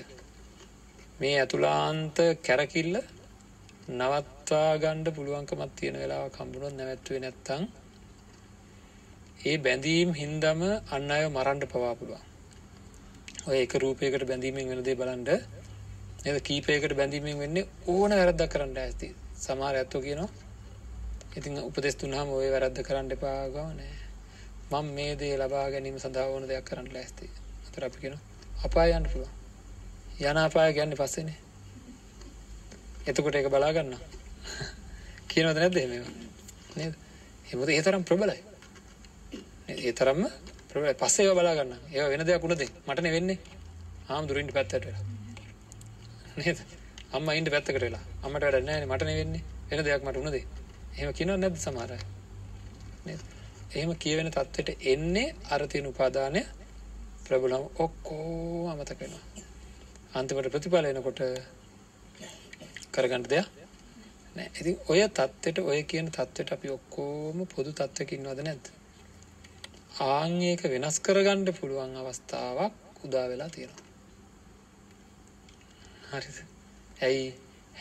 [1.19, 2.95] මේ ඇතුලාන්ත කැරකිල්ල
[3.91, 7.63] නවත්වා ගණ්ඩ පුළුවන්කමත් තියෙන වෙලා කම්බුණොත් නැවැත්වේ නැත්තං
[9.39, 12.23] ඒ බැඳීම් හින්දම අන්න අය මරන්ඩ පවා පුළුවන්.
[13.47, 15.29] ඔය එක රූපයකට බැඳීමෙන් වෙනදේ බලන්ඩ
[16.25, 19.15] එද කීපයකට බැඳීමෙන් වෙන්නේ ඕන වැරද්ද කරන්න ඇති.
[19.37, 20.27] සමාර ඇත්තෝ කියනවා
[21.37, 23.95] ඉතින් උපදෙස්තුනහම ඔය වැරද්ද කරන්න එපාගවනෑ
[24.71, 27.31] මං මේ දේ ලබා ගැනීම සඳහා ඕන දෙයක් කරන්න ලැස්ති.
[27.67, 28.19] අතර අපි කෙන
[28.65, 29.33] අපායන්න පුළුවන්.
[30.21, 31.39] යනාපාය ගැන්න පස්සෙනේ
[33.07, 33.95] එතකොට එක බලාගන්න
[35.29, 36.05] කියනවද නැද්ද එහෙම?
[36.75, 36.93] නේද?
[37.49, 38.48] එමුද ඒ තරම් ප්‍රබලයි.
[39.69, 40.21] ඒ තරම්ම
[40.69, 43.37] ප්‍රබලයි පස්සේ ඒවා බලාගන්න ඒවා වෙන දෙයක් උනද මටනේ වෙන්නේ.
[44.07, 45.03] හාමුදුරින්ට පැත්තට වෙලා.
[46.37, 46.59] නේද?
[47.11, 48.03] අම්මා ඉන්න පැත්තකට වෙලා.
[48.23, 49.43] අම්මට වැඩක් නැහැ මටනේ වෙන්නේ.
[49.69, 50.37] වෙන දෙයක් මට උනද
[50.93, 52.01] එහෙම කියනවද නැද්ද සමහර අය?
[53.05, 53.21] නේද?
[53.71, 56.41] එහෙම කියවෙන තත්ත්වයට එන්නේ අර තියෙන උපාදානය
[57.25, 59.23] ප්‍රබලම ඔක්කොම අමතක වෙනවා.
[60.13, 61.21] අන්තිමට ප්‍රතිඵල එනකොට
[62.91, 63.47] කරගන්න දෙයක්
[64.35, 68.65] නෑ ඉතින් ඔය තත්ත්වයට ඔය කියන තත්ත්වයට අපි ඔක්කොම පොදු තත්ත්වයක ඉන්නවද නැද්ද?
[69.99, 73.85] ආංඒක වෙනස් කරගණ්ඩ පුළුවන් අවස්ථාවක් උදා වෙලා තියෙනවා.
[76.11, 76.31] හරි
[77.01, 77.25] ඇයි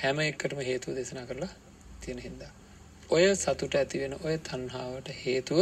[0.01, 1.53] හැම එක්කටම හේතුව දෙසනා කරලා
[2.01, 2.51] තියෙන හින්දා?
[3.11, 5.61] ඔය සතුට ඇතිවෙන ඔය තන්හාාවට හේතුව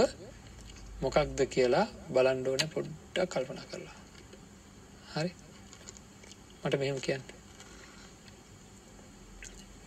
[1.03, 3.97] මොකක්ද කියලා බලන්ඩෝන පොඩ්ඩක් කල්පනා කරලා.
[5.15, 5.31] හරි?
[6.65, 7.25] මට මෙහෙම කියන්න.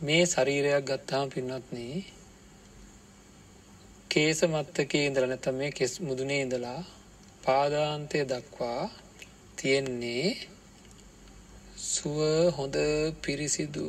[0.02, 2.19] මේ ශරීරයක් ගත්තාම පින්නත්න්නේ
[4.12, 6.82] කේස මත්තකේ ඉඳල නැත මේ කෙස් මුදුනේ ඉඳලා
[7.44, 8.84] පාදාන්තය දක්වා
[9.58, 10.28] තියෙන්නේ
[11.90, 12.18] සුව
[12.58, 12.76] හොඳ
[13.24, 13.86] පිරිසිදු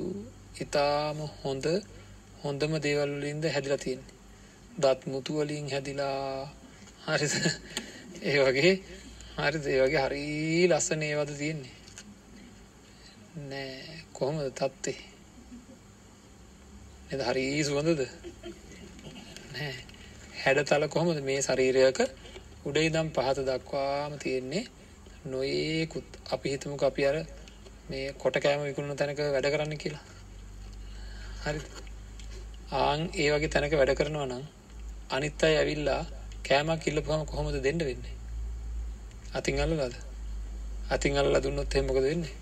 [0.61, 1.67] ඉතාම හොඳ
[2.43, 4.17] හොඳම දේවල්ලින්ද හැදිලා තියෙන්නේ.
[4.79, 6.23] දත් මුතුවලින් හැදිලා
[7.07, 7.29] හරි
[8.23, 8.73] ඒ වගේ
[9.39, 10.25] හරි ඒ වගේ හරි
[10.71, 11.77] ලස්සන ඒවද තියෙන්නේ.
[13.49, 13.71] නෑ
[14.13, 14.99] කොහොමද තත්තේ
[17.11, 18.03] එද හරි සුවඳද?
[19.53, 19.75] නෑ.
[20.43, 21.99] හැඩතල කොහොමද මේ ශරීරයක
[22.67, 24.65] උඩ ඉදම් පහත දක්වාම තියෙන්නේ?
[25.25, 27.17] නොඒකුත් අපි හිතමුක අපි අර
[27.91, 30.05] මේ කොට කෑම විකුණු තැනක වැඩ කරන්න කියලා.
[31.45, 31.61] හරි
[32.75, 34.45] ආං ඒ වගේ තැනක වැඩ කරනවා නම්
[35.11, 36.03] අනිත් අයි ඇවිල්ලා
[36.49, 38.15] කෑමක් කිල්ලපුහම කොහොමද දෙන්න වෙන්නේ?
[39.35, 39.95] අතින් අල්ලලාද?
[40.91, 42.35] අතින් අල්ලා දුන්නොත් හෙමොකද වෙන්නේ?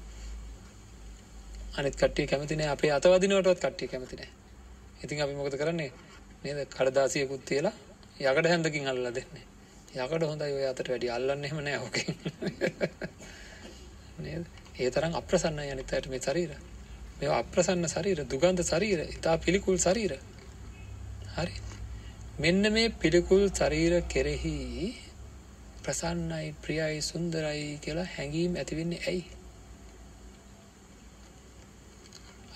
[1.79, 4.31] අනිත් කට්ටිය කැමතිනේ අපේ අතවදිනවටත් කට්ටිය කැමතිනෑ
[5.03, 5.93] ඉතින් අපි මොකද කරන්නේ?
[6.45, 6.59] නේද?
[6.69, 7.77] කඩදාසියකුත් තියලා
[8.21, 9.45] යකට හැඳකින් අල්ලා දෙන්නේ.
[9.97, 11.11] යකට හොඳයි ඔය අතට වැඩි.
[11.11, 12.17] අල්ලන්න එහෙම නෑ ඕකෙන්
[14.25, 14.45] නේද?
[14.77, 16.53] ඒ තරම් අප්‍රසන්නයි අනිත් අයට මේ ශරීර.
[17.21, 20.19] මේවා අප්‍රසන්න ශරීර දුගන්ධ ශරීර ඉතා පිළිකුල් ශරීර.
[21.35, 21.55] හරි.
[22.39, 24.55] මෙන්න මේ පිළිකුල් ශරීර කෙරෙහි
[25.83, 29.25] ප්‍රසන්නයි ප්‍රියයි සුන්දරයි කියලා හැඟීම් ඇතිවෙන්නේ ඇයි?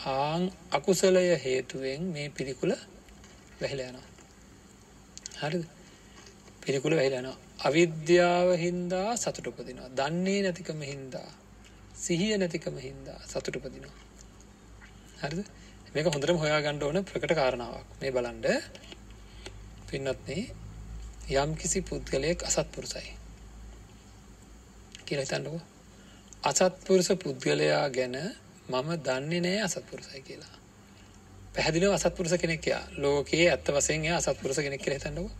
[0.06, 2.72] ආං අකුසලය හේතුවෙන් මේ පිළිකුල
[3.60, 4.11] වැහිලා යනවා.
[5.42, 5.64] හරිද?
[6.60, 7.38] පිළිකුල වැහිලා යනවා.
[7.60, 9.88] අවිද්‍යාව හින්දා සතුට උපදිනවා.
[9.92, 11.30] දන්නේ නැතිකම හින්දා
[11.96, 13.96] සිහිය නැතිකම හින්දා සතුට උපදිනවා.
[15.22, 15.40] හරිද?
[15.94, 17.88] මේක හොඳටම හොයා ගන්න ඕන ප්‍රකට කාරණාවක්.
[18.00, 18.40] මේ බලන්න
[19.88, 20.42] පින්නත්නේ
[21.32, 23.12] යම් කිසි පුද්ගලයෙක් අසත්පුරුසයි
[25.04, 25.60] කියලා හිතන්නකෝ.
[26.44, 28.16] අසත්පුරුෂ පුද්ගලයා ගැන
[28.68, 30.61] මම දන්නේ නෑ අසත්පුරුසයි කියලා.
[31.54, 32.82] පැහැදිලිව අසත්පුරුෂ කෙනෙක් යා.
[32.96, 35.30] ලෝකයේ ඇත්ත වශයෙන් එයා අසත්පුරුෂ කෙනෙක් කියලා හිතන්නකෝ.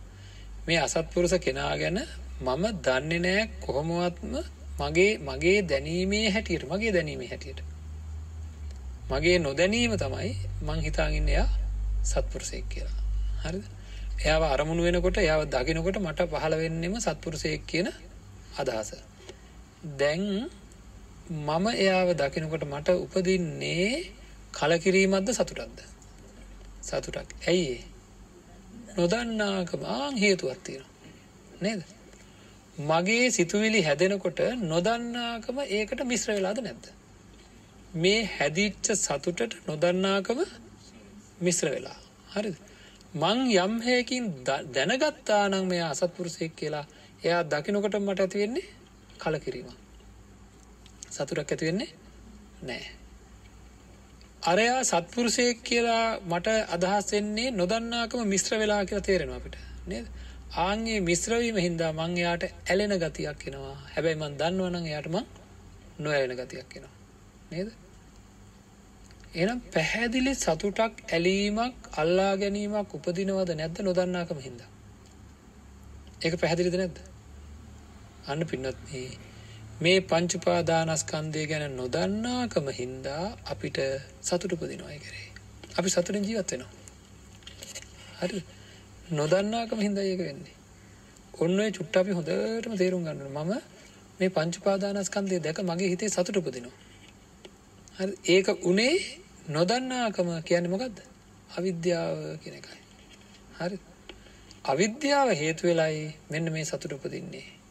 [0.67, 1.99] මේ අසත්පුරුෂ කෙනා ගැන
[2.39, 4.33] මම දන්නේ නෑ කොහොමවත්ම
[4.79, 7.59] මගේ මගේ දැනීමේ හැටියට මගේ දැනීමේ හැටියට.
[9.09, 11.49] මගේ නොදැනීම තමයි මං හිතාගන්න එයා
[12.03, 12.99] සත්පුරුසයෙක් කියලා.
[13.41, 13.65] හරිද?
[14.19, 17.87] එයාව අරමුණු වෙනකොට එයාව දකිනකොට මට පහළ වෙන්නෙම සත්පුරුසයෙක් කියන
[18.57, 18.91] අදහස.
[19.97, 20.23] දැන්
[21.29, 23.89] මම එයාව දකිනකොට මට උපදින්නේ
[24.53, 25.92] කලකිරීමත්ද සතුටක්ද?
[26.83, 27.29] සතුටක්.
[27.47, 27.75] ඇයි
[28.95, 29.81] නොදන්නාකම.
[29.95, 30.85] ආං හේතුවත් තියෙන
[31.61, 31.81] නේද?
[32.83, 36.85] මගේ සිතුවිලි හැදෙනකොට නොදන්නාකම ඒකට මිශ්‍ර වෙලාද නැද්ද?
[37.95, 40.39] මේ හැදිච්ච සතුටට නොදන්නාකම
[41.41, 41.99] මිශ්‍ර වෙලා.
[42.33, 42.53] හරි
[43.15, 46.85] මං යම්හයකින් දැනගත්තා නං මේ අසත්පුරුසෙක් කියලා
[47.23, 48.65] එයා දකිනකොට මට ඇතිවෙන්නේ
[49.19, 49.69] කලකිරීම
[51.11, 51.89] සතුරක් ඇතිවෙන්නේ
[52.63, 52.85] නෑ
[54.43, 59.55] අරයා සත්පුරුසයෙක් කියලා මට අදහස්සෙන්නේ නොදන්නාකම මිශ්‍ර වෙලා කියලා තේරෙනවා අපිට
[59.87, 60.07] නේද?
[60.57, 63.77] ආන්ගේ මිශ්‍රවීම හින්දා මං එයාට ඇලෙන ගතියක් එනවා.
[63.93, 65.25] හැබැයි මන් දන්නවනං එයාට මං
[65.99, 66.93] නොඇලෙන ගතියක් එනවා
[67.51, 67.69] නේද?
[69.35, 74.69] එනම් පැහැදිලි සතුටක් ඇලීමක් අල්ලා ගැනීමක් උපදිනවද නැද්ද නොදන්නාකම හින්දා?
[76.25, 76.97] ඒක පැහැදිලිද නැද්ද?
[78.27, 79.32] අන්න පින්නත්න්නේ මේ
[79.83, 83.77] පංචුපාදානස්කන්දය ගැන නොදන්නාකම හින්දා අපිට
[84.21, 85.27] සතුටුපදිනවාය කරේ
[85.77, 86.71] අපි සතුටින් ජීවත් වෙනවා.
[88.19, 88.43] හරි.
[89.11, 90.55] නොදන්නාකම හින්දා ඒක වෙන්නේ.
[91.33, 93.51] ඔන්න චුට්ට අපි හොඳටම තේරුම් ගන්නන මම
[94.19, 96.77] මේ පංචුපාදානස්කන්දය දැක මගේ හිතේ සතුට උපදිනවා.
[97.97, 98.13] හරි.
[98.25, 98.95] ඒක උනේ
[99.49, 100.95] නොදන්නාකම කියන්න මොකක්ද
[101.57, 102.79] අවිද්‍යාව කියන එකයි.
[103.59, 103.77] හරි.
[104.65, 107.62] අවිද්‍යාව හේතු වෙලායි මෙන්න මේ සතුට උපදින්නේ.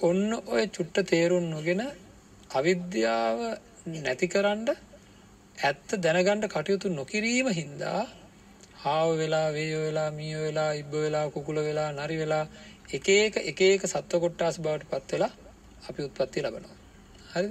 [0.00, 1.80] ඔන්න ඔය චුට්ට තේරුම් නොගෙන
[2.50, 3.38] අවිද්‍යාව
[3.96, 4.70] නැති කරන්න
[5.58, 8.00] ඇත්ත දැනගණ්ඩ කටයුතු නොකිරීම හින්දා
[8.78, 12.44] හාව වෙලා වේයෝ වෙලා මියෝ වෙලා ඉබ්බ වෙලා කුකුල වෙලා නරි වෙලා
[12.90, 15.32] එක ඒක එක ඒක සත්ව කොට්ටාස් බවට පත් වෙලා
[15.82, 16.76] අපි උත්පත්ති ලබනවා.
[17.32, 17.48] හරි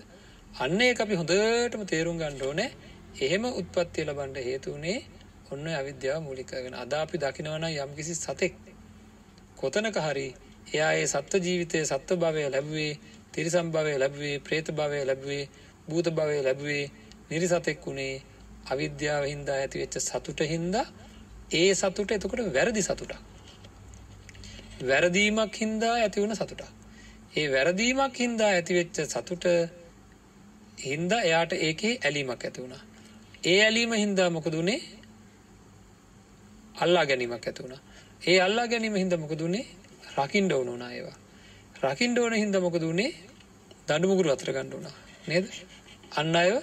[0.59, 2.69] අන්න ඒ අපි හොඳටම තේරුම් ගණ්ඩ ඕනේ.
[3.17, 4.99] එහෙම උත්පත්තිය ලබන්ඩ හේතුවනේ
[5.51, 8.53] ඔන්න අවිද්‍යාව මූලිකගෙන අද අපි දකිනවන යම්කිසි සතෙක්
[9.57, 10.29] කොතනක හරි
[10.73, 12.93] එයා ඒ සත්ව ජීවිතය සත්ව භවය ලැබුවේ
[13.31, 15.43] තිරිසම් භවය ලැබුවේ ප්‍රේත භවය ලැබුවේ
[15.87, 16.85] භූත භවය ලැබුවේ
[17.29, 18.13] නිරිසතෙක් වුණේ
[18.65, 20.85] අවිද්‍යාව හින්දා ඇතිවෙච්ච සතුට හින්දා
[21.53, 23.29] ඒ සතුට එතකොට වැරදි සතුටක්
[24.81, 26.61] වැරදීමක් හින්දා ඇති වුණ සතුට.
[27.35, 29.45] ඒ වැරදීමක් හින්දා ඇතිවෙච්ච සතුට
[30.79, 32.83] හින්දා එයාට ඒකේ ඇලීමක් ඇති වුණා.
[33.43, 34.79] ඒ ඇලීම හින්දා මොකදුනේ
[36.75, 37.81] අල්ලා ගැනීමක් ඇති වුණා.
[38.21, 39.65] ඒ අල්ලා ගැනීම හින්දා මොකදුනේ
[40.17, 41.17] රකින්න ඕන වුණා ඒවා.
[41.83, 43.11] රකින්න ඕන හින්දා මොකදුනේ
[43.87, 44.95] දඬුමුගුරු අතර ගන්න වුණා.
[45.27, 45.45] නේද?
[46.11, 46.55] අන්න අයව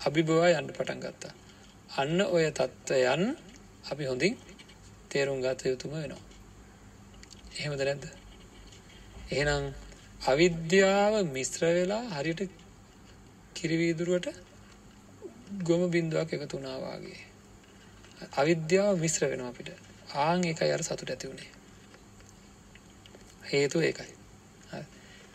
[0.00, 1.32] අභිභවා යන්න පටන් ගත්තා.
[1.96, 3.22] අන්න ඔය தත්ත්වයන්
[3.90, 4.34] අපි හොඳින්
[5.10, 6.22] තේරුම් ගත යුතුම වෙනවා.
[7.58, 8.04] එහෙමද නැද්ද?
[9.30, 9.64] එහෙනම්
[10.26, 12.42] අවිද්‍යාව මිශ්‍ර වෙලා හරියට
[13.54, 14.28] කිරිවීදුරුවට
[15.62, 17.20] ගොම බින්දුවක් එකතු වුණා වාගේ.
[18.36, 19.68] අවිද්‍යාව මිශ්‍ර වෙනවා අපිට.
[20.16, 21.50] ආන් ඒකයි අර සතුට ඇති වුණේ.
[23.52, 24.12] හේතුව ඒකයි.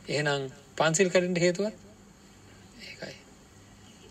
[0.09, 1.75] එහෙනම් පන්සිල් කඩන්න හේතුවත්
[2.83, 3.15] ඒකයි.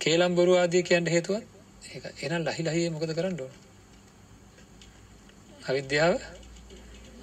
[0.01, 1.45] කේලම් බොරු ආදිය කියන්න හේතුවත්
[1.89, 2.05] ඒක.
[2.23, 3.55] එහෙනම් ලහි ලහියේ මොකද කරන්න ඕන?
[5.69, 6.15] අවිද්‍යාව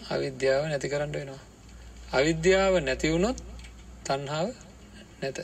[0.09, 1.41] අවිද්‍යාව නැති කරන්න වෙනවා.
[2.13, 3.37] අවිද්‍යාව නැති වුණොත්
[4.05, 4.49] තණ්හාව
[5.21, 5.39] නැත.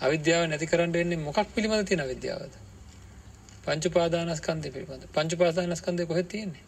[0.00, 2.54] අවිද්‍යාව නැති කරන්න වෙන්නේ මොකක් පිළිබඳ තියෙන අවිද්‍යාවද?
[3.64, 5.02] පංච උපාදානස්කන්ධය පිළිබඳ.
[5.14, 6.65] පංච උපාදානස්කන්ධය කොහෙද තියෙන්නේ?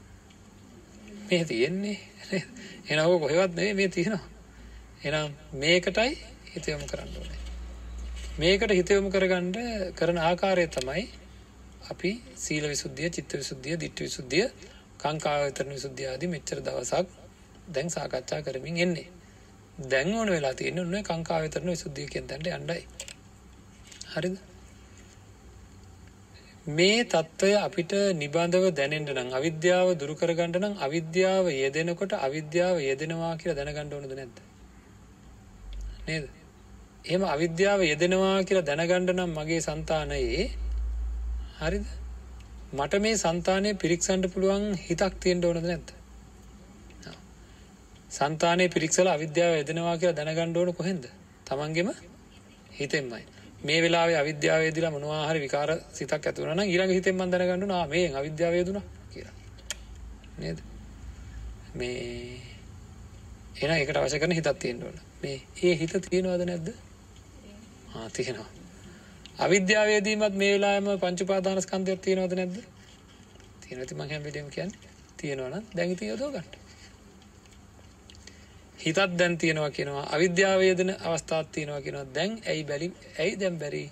[1.28, 1.98] මේ තියෙන්නේ.
[2.84, 4.24] එහෙනම් ඔක කොහෙවත් නෙවෙයි මේ තියෙනවා.
[5.00, 6.10] එහෙනම් මේකටයි
[6.48, 7.40] හිත යොමු කරන්න ඕනේ.
[8.38, 9.52] මේකට හිත යොමු කරගන්න
[9.94, 11.04] කරන ආකාරය තමයි
[11.84, 14.46] අපි සීල විසුද්ධිය, චිත්ත විසුද්ධිය, ditthi විසුද්ධිය,
[14.98, 17.06] කාංකා විතරණ විසුද්ධිය ආදී මෙච්චර දවසක්
[17.68, 19.08] දැන් සාකච්ඡා කරමින් එන්නේ.
[19.84, 22.80] දැන් ඕන වෙලා තියෙන්නේ ඔන්න කාංකා විතරණ විසුද්ධිය කියන තැනට යන්නයි.
[24.08, 24.36] හරිද?
[26.68, 33.59] මේ தত্ত্বය අපිට නිබඳව දැනෙන්න නම් අවිද්‍යාව දුරු කරගන්න නම් අවිද්‍යාව යෙදෙනකොට අවිද්‍යාව යෙදෙනවා කියලා
[33.59, 34.37] දැනගන්න ඕනද නැද්ද?
[36.07, 36.24] නේද?
[37.04, 40.44] එහෙම අවිද්‍යාව යෙදෙනවා කියලා දැනගන්න නම් මගේ సంతානයේ
[41.59, 41.87] හරිද?
[42.72, 45.88] මට මේ సంతානය පිරික්සන්න පුළුවන් හිතක් තියෙන්න ඕනද නැද්ද?
[48.11, 51.04] సంతානයේ පිරික්සලා අවිද්‍යාව යෙදෙනවා කියලා දැනගන්න ඕන කොහෙන්ද?
[51.46, 51.90] තමන්ගෙම
[52.72, 53.24] හිතෙන්මයි.
[53.64, 57.64] මේ වෙලාවේ අවිද්‍යාව යෙදিলা මොනවා හරි විකාර සිතක් ඇති වුණා නම් ඊළඟ හිතෙන් මම දැනගන්න
[57.64, 59.35] ඕන ආ මේ අවිද්‍යාව යෙදුණා කියලා.
[60.38, 60.59] නේද?
[61.75, 61.99] මේ
[63.57, 64.97] එහෙනම් ඒකට අවශ්‍ය කරන හිතක් තියෙන්න ඕන.
[65.23, 66.68] මේ ඒ හිත තියෙනවද නැද්ද?
[67.94, 68.51] ආ තියෙනවා.
[69.38, 72.57] අවිද්‍යාවේදීමත් මේ වෙලාවෙම පංච උපාදානස්කන්ධයක් තියෙනවද නැද්ද?
[73.61, 73.85] තියෙනවා.
[73.85, 76.49] ඉතින් මම හැම වෙලේම කියන්නේ තියෙනවා නම් දැන් ඉතින් යොදව ගන්න.
[78.78, 82.06] හිතත් දැන් තියෙනවා කියනවා අවිද්‍යාව යෙදෙන අවස්ථාවක් තියෙනවා කියනවා.
[82.14, 82.88] දැන් ඇයි බැරි?
[83.18, 83.82] ඇයි දැන් බැරි?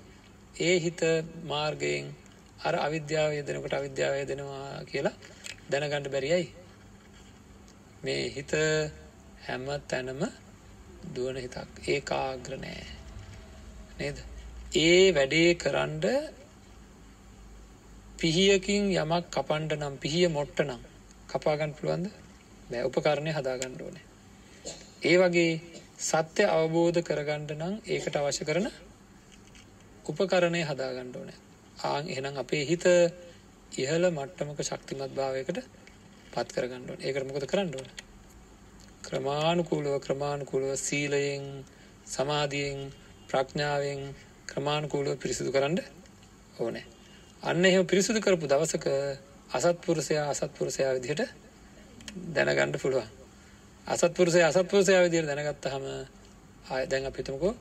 [0.61, 1.01] ඒ හිත
[1.44, 2.07] මාර්ගයෙන්
[2.64, 5.16] අර අවිද්‍යාව යෙදෙනකොට අවිද්‍යාව යෙදෙනවා කියලා
[5.70, 6.49] දැනගන්න බැරි ඇයි?
[8.05, 8.53] මේ හිත
[9.46, 10.22] හැම තැනම
[11.14, 11.70] දුවන හිතක්.
[11.88, 12.87] ඒකාග්‍ර නෑ.
[13.99, 14.16] නේද?
[14.77, 16.05] ඒ වැඩේ කරන්න
[18.18, 20.83] පිහියකින් යමක් කපන්න නම් පිහිය මොට්ට නම්
[21.29, 22.07] කපා ගන්න පුළුවන්ද?
[22.70, 22.85] බෑ.
[22.85, 24.06] උපකරණය හදා ගන්න ඕනේ.
[25.03, 25.61] ඒ වගේ
[26.01, 28.67] සත්‍ය අවබෝධ කරගන්න නම් ඒකට අවශ්‍ය කරන
[30.07, 31.39] උපකරණය හදාගන්න ඕනේ.
[31.85, 32.85] ආන් එහෙනම් අපේ හිත
[33.75, 35.59] ඉහළ මට්ටමක ශක්තිමත් භාවයකට
[36.33, 37.05] පත් කරගන්න ඕනේ.
[37.05, 37.95] ඒකට මොකද කරන්න ඕනේ?
[39.03, 41.45] ක්‍රමානුකූලව ක්‍රමානුකූලව සීලයෙන්,
[42.07, 42.81] සමාධියෙන්,
[43.29, 44.01] ප්‍රඥාවෙන්
[44.47, 45.79] ක්‍රමානුකූලව පිරිසිදු කරන්න
[46.59, 46.87] ඕනේ.
[47.43, 48.87] අන්න එහෙම පිරිසිදු කරපු දවසක
[49.51, 51.23] අසත්පුරුෂයා අසත්පුරුෂයා විදිහට
[52.35, 53.16] දැනගන්න පුළුවන්.
[53.87, 55.85] අසත්පුරුෂය අසත්පුරුෂයා විදිහට දැනගත්තාම
[56.66, 57.53] ආය දැන් අපි හිතමුකෝ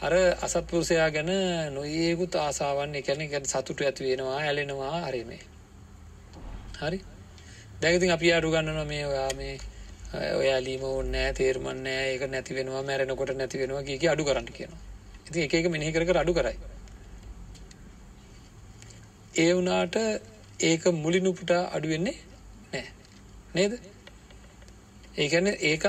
[0.00, 1.30] අර අසත්පුරුෂයා ගැන
[1.74, 5.42] නොයේකුත් ආසාවන් ඒ කියන්නේ කියන්නේ සතුටු ඇති වෙනවා ඇලෙනවා හරි මේ.
[6.80, 6.98] හරි.
[7.80, 9.54] දැන් ඉතින් අපි අඩු ගන්නවා මේ ඔයා මේ
[10.32, 14.24] ඔය ඇලීම ඕනේ නැහැ තේරුම් නැහැ ඒක නැති වෙනවා මැරෙනකොට නැති වෙනවා කිය කී අඩු
[14.24, 14.80] කරන්න කියනවා.
[15.26, 16.56] ඉතින් එක එක මෙනෙහි කර කර අඩු කරයි.
[19.34, 19.96] ඒ වුණාට
[20.60, 22.16] ඒක මුලිනුපුට අඩු වෙන්නේ
[22.72, 22.90] නැහැ.
[23.54, 23.72] නේද?
[25.18, 25.84] ඒ කියන්නේ ඒක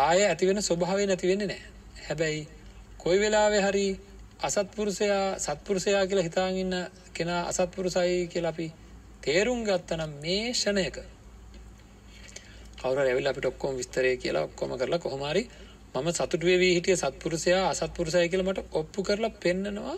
[0.00, 1.68] ආය ඇති වෙන ස්වභාවය නැති වෙන්නේ නැහැ.
[2.04, 2.42] හැබැයි
[2.98, 3.86] කොයි වෙලාවෙ හරි
[4.40, 6.74] අසත්පුරුෂයා සත්පුරුෂයා කියලා හිතාගෙන ඉන්න
[7.14, 8.66] කෙනා අසත්පුරුසයි කියලා අපි
[9.20, 10.96] තේරුම් ගත්තනම් මේ ෂණයක
[12.78, 15.42] කවුරු හරි ඇවිල්ලා අපිට ඔක්කොම විස්තරය කියලා ඔක්කොම කරලා කොහොම හරි
[15.94, 19.96] මම සතුටු වෙවි හිටිය සත්පුරුෂයා අසත්පුරුෂයි කියලා මට ඔප්පු කරලා පෙන්නනවා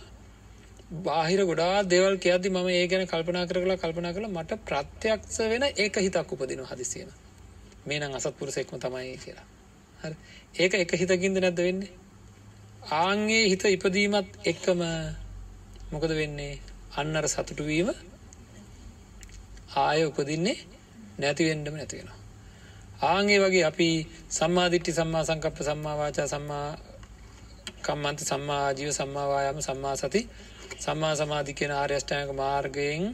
[1.03, 5.95] බාහිර ගොඩාක් දේවල් කියද්දි මම ඒ ගැන කල්පනා කරලා කල්පනා කරලා මට ප්‍රත්‍යක්ෂ වෙන ඒක
[5.99, 7.22] හිතක් උපදිනවා හදිසියෙම
[7.87, 9.47] මේ නම් අසත්පුරුෂයෙක්ම තමයි කියලා.
[9.99, 10.17] හරි.
[10.55, 11.93] ඒක එක හිතකින්ද නැද්ද වෙන්නේ?
[12.93, 14.81] ආන්ගේ හිත ඉපදීමත් එක්කම
[15.93, 16.55] මොකද වෙන්නේ?
[16.93, 17.91] අන්න අර සතුටු වීම
[19.77, 20.59] ආය උපදින්නේ
[21.19, 22.19] නැති වෙන්නම නැති වෙනවා.
[23.03, 23.89] ආන්ගේ වගේ අපි
[24.31, 26.69] සම්මා දිට්ඨි සම්මා සංකප්ප සම්මා වාචා සම්මා
[27.83, 30.21] කම්මන්ත සම්මා ආජීව සම්මා වායාම සම්මා සති
[30.79, 33.05] සම්මා සමාධි කියන ආර්ය අෂ්ටාංග මාර්ගයෙන්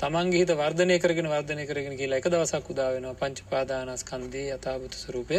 [0.00, 5.38] තමන්ගේ හිත වර්ධනය කරගෙන වර්ධනය කරගෙන කියලා එක දවසක් උදා වෙනවා පංච පාදානස්කන්ධයේ යථාභූත ස්වરૂපය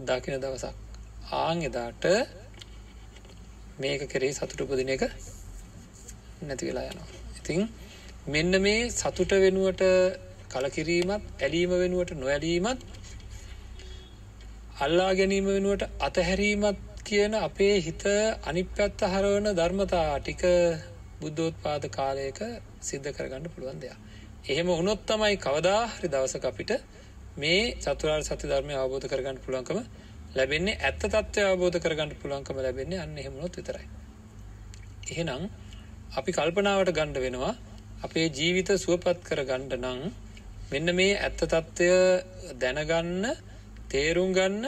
[0.00, 0.76] දකින දවසක්
[1.36, 2.04] ආන් එදාට
[3.78, 5.04] මේක කෙරෙහි සතුට උපදින එක
[6.42, 7.08] නැති වෙලා යනවා.
[7.38, 7.60] ඉතින්
[8.28, 9.82] මෙන්න මේ සතුට වෙනුවට
[10.50, 12.80] කලකිරීමත් ඇලීම වෙනුවට නොඇලීමත්
[14.80, 18.02] අල්ලා ගැනීම වෙනුවට අතහැරීමත් කියන අපේ හිත
[18.44, 20.42] අනිත් පැත්ත හරවන ධර්මතා ටික
[21.20, 22.42] බුද්ධෝත්පාද කාලයක
[22.80, 23.96] සිද්ධ කරගන්න පුළුවන් දෙයක්.
[24.44, 26.72] එහෙම වුණොත් තමයි කවදා හරි දවසක අපිට
[27.36, 29.78] මේ චතුරාර්ය සත්‍ය ධර්මය අවබෝධ කරගන්න පුළුවන්කම
[30.32, 33.86] ලැබෙන්නේ ඇත්ත తත්වය අවබෝධ කරගන්න පුළුවන්කම ලැබෙන්නේ අන්න එහෙම වුණොත් විතරයි.
[35.08, 35.42] එහෙනම්
[36.12, 37.54] අපි කල්පනාවට ගන්න වෙනවා
[38.02, 40.00] අපේ ජීවිත සුවපත් කරගන්න නම්
[40.70, 41.90] මෙන්න මේ ඇත්ත తත්වය
[42.56, 43.26] දැනගන්න
[43.88, 44.64] තේරුම් ගන්න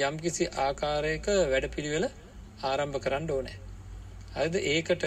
[0.00, 2.06] යම්කිසි ආකාරයක වැඩපිළිවෙල
[2.62, 3.56] ආරම්භ කරන්න ඕනේ.
[4.34, 4.54] හරිද?
[4.66, 5.04] ඒකට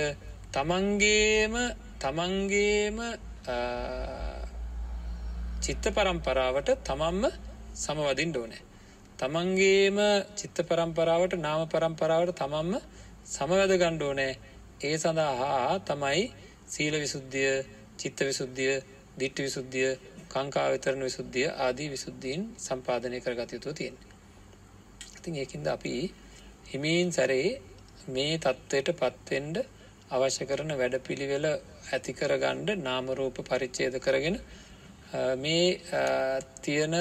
[0.53, 1.55] තමන්ගේම
[1.97, 2.97] තමන්ගේම
[5.59, 7.23] චිත්ත පරම්පරාවට තමන්ම
[7.75, 8.61] සමවදින් ඩෝනෑ.
[9.19, 9.97] තමන්ගේම
[10.35, 12.73] චිත්ත පරම්පරාවට නාම පරම්පරාවට තමන්ම
[13.27, 14.33] සමවැද ගණ්ඩෝනෑ
[14.81, 16.21] ඒ සඳහා හා තමයි
[16.67, 17.53] සීල විසුද්ධිය
[17.97, 18.75] චිත්ත විසුද්ධිය
[19.17, 19.89] දිට්ට විසුද්ධිය
[20.29, 23.95] කංකාවිතරණ විසුද්ධිය ආදී විසුද්ධීන් සම්පාධනය කරගතයුතු තියෙන්.
[25.17, 25.95] ඉතින් ඒකින්ද අපි
[26.67, 27.49] හිමීන් සැරේ
[28.09, 29.57] මේ තත්ත්වයට පත්වෙන්ඩ
[30.09, 31.47] අවශ්‍ය කරන වැඩ පිළිවෙල
[31.89, 34.37] ඇතිකරගණ්ඩ නාමරූප පරිච්චේද කරගෙන
[35.37, 35.65] මේ
[36.61, 36.95] තියෙන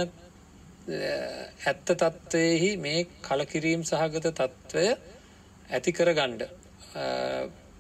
[1.64, 4.86] ඇත්ත තත්ත්වයෙහි මේ කලකිරීම් සහගත තත්ත්වය
[5.70, 6.42] ඇතිකරගණ්ඩ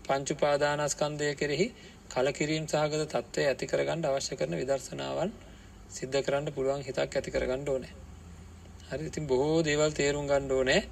[0.04, 1.68] පංචුපාදානස්කන්දය කෙරෙහි
[2.10, 5.30] කලකිරීම් සහගත තත්ත්වය ඇතිකරගණ්ඩ අවශ්‍ය කරන විදර්ශනාවන්
[5.90, 7.94] සිද්ධ කරන්න පුළුවන් හිතක් ඇතිකරගණ්ඩ ඕනෑ.
[8.88, 10.82] හරි ඉතින් බොහෝ දේවල් තේරුම් ගණ්ඩ ඕනෑ.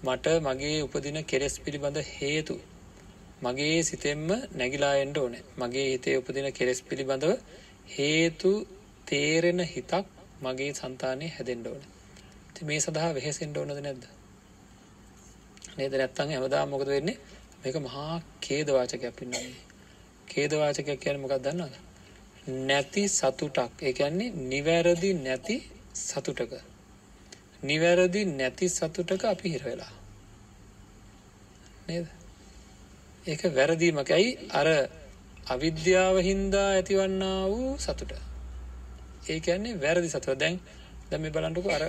[0.00, 2.56] මට මගේ උපදින කෙලෙස් පිළිබඳ හේතු
[3.42, 5.42] මගේ සිතෙන්ම නැగిලා එන්න ඕනේ.
[5.58, 7.32] මගේ හිතේ උපදින කෙලෙස් පිළිබඳව
[7.96, 8.50] හේතු
[9.06, 10.06] තේරෙන හිතක්
[10.42, 11.90] මගේ సంతානේ හැදෙන්න ඕනේ.
[12.50, 14.04] ඉතින් මේ සඳහා වෙහෙසෙන්න ඕනද නැද්ද?
[15.76, 17.18] නේද නැත්තම් හැමදාම මොකද වෙන්නේ?
[17.62, 19.44] මේක මහා ඛේද වාචකයක් වෙනවා.
[20.28, 21.74] ඛේද වාචකයක් කියන්නේ මොකක්ද දන්නවද?
[22.66, 23.72] නැති සතුටක්.
[23.82, 25.56] ඒ කියන්නේ නිවැරදි නැති
[25.94, 26.52] සතුටක.
[27.62, 29.92] නිවැරදි නැති සතුටක අපි හිර වෙලා.
[31.88, 32.17] නේද?
[33.28, 34.10] ඒක වැරදීමක්.
[34.10, 34.68] ඇයි අර
[35.46, 38.12] අවිද්‍යාව හින්දා ඇතිවන්නා වූ සතුට.
[39.24, 40.38] ඒ කියන්නේ වැරදි සතුට.
[40.38, 40.56] දැන්
[41.10, 41.84] දැන් මේ බලන්නකෝ අර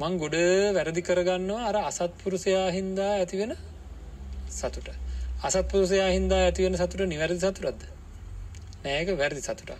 [0.00, 0.36] මං ගොඩ
[0.76, 3.52] වැරදි කරගන්නවා අර අසත්පුරුෂයා හින්දා ඇතිවෙන
[4.50, 4.88] සතුට.
[5.42, 7.82] අසත්පුරුෂයා හින්දා ඇතිවෙන සතුට නිවැරදි සතුටක්ද?
[8.82, 9.78] නෑ ඒක වැරදි සතුටක්.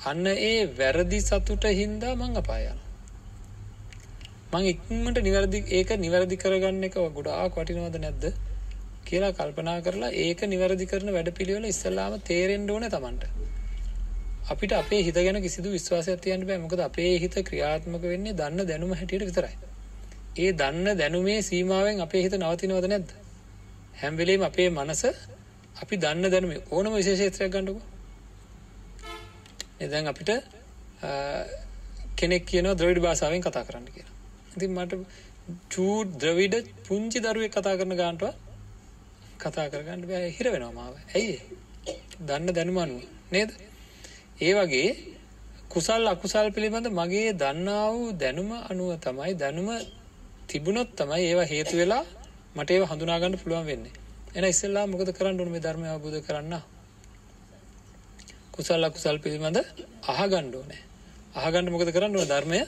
[0.00, 2.86] අන්න ඒ වැරදි සතුට හින්දා මං අපාය යනවා.
[4.52, 8.24] මං ඉක්මනට නිවැරදි ඒක නිවැරදි කරගන්න එක ගොඩාක් වටිනවද නැද්ද
[9.08, 13.24] කියලා කල්පනා කරලා ඒක නිවැරදි කරන වැඩපිළිවෙල ඉස්සෙල්ලාම තේරෙන්න ඕනේ Tamanට.
[14.48, 18.94] අපිට අපේ හිත ගැන කිසිදු විශ්වාසයක් තියන්න බෑ මොකද අපේ හිත ක්‍රියාත්මක වෙන්නේ දන්න දැනුම
[18.94, 19.54] හැටියට විතරයි.
[20.36, 23.10] ඒ දන්න දැනුමේ සීමාවෙන් අපේ හිත නවතිනවද නැද්ද?
[24.00, 25.02] හැම වෙලෙම අපේ මනස
[25.76, 27.80] අපි දන්න දැනුමේ ඕනම විශේෂත්වයක් ගන්නකො.
[29.86, 30.30] දැන් අපිට
[32.16, 34.14] කෙනෙක් කියනවා ද්‍රවිඩ භාෂාවෙන් කතා කරන්න කියලා.
[34.56, 34.92] ඉතින් මට
[35.70, 36.54] චූ ද්‍රවිඩ
[36.86, 38.47] පුංචි දරුවෙක් කතා කරන ගානටවත්
[39.40, 40.94] කතා කරගන්න බෑ හිර වෙනවා මාව.
[41.14, 41.36] ඇයි
[42.20, 43.50] දන්න දැනුම අනුව නේද?
[44.40, 44.88] ඒ වගේ
[45.68, 49.68] කුසල් අකුසල් පිළිබඳ මගේ දන්නා වූ දැනුම අනුව තමයි දැනුම
[50.48, 52.04] තිබුණොත් තමයි ඒවා හේතු වෙලා
[52.56, 53.94] මට ඒව හඳුනා ගන්න පුළුවන් වෙන්නේ.
[54.28, 56.54] එහෙනම් ඉස්සෙල්ලා මොකද කරන්න ඕනේ මේ ධර්මය අවබෝධ කරගන්න?
[58.52, 59.58] කුසල අකුසල් පිළිබඳ
[60.12, 60.80] අහගන්න ඕනේ.
[61.36, 62.28] අහගන්න මොකද කරන්න ඕනේ?
[62.28, 62.60] ධර්මය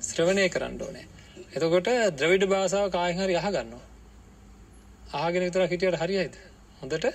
[0.00, 1.06] ශ්‍රවණය කරන්න ඕනේ.
[1.54, 3.91] එතකොට ද්‍රවිඩ භාෂාව කායෙන් හරි අහගන්නවා.
[5.12, 6.34] අහගෙන විතරක් හිටියට හරියයිද?
[6.80, 7.06] හොඳට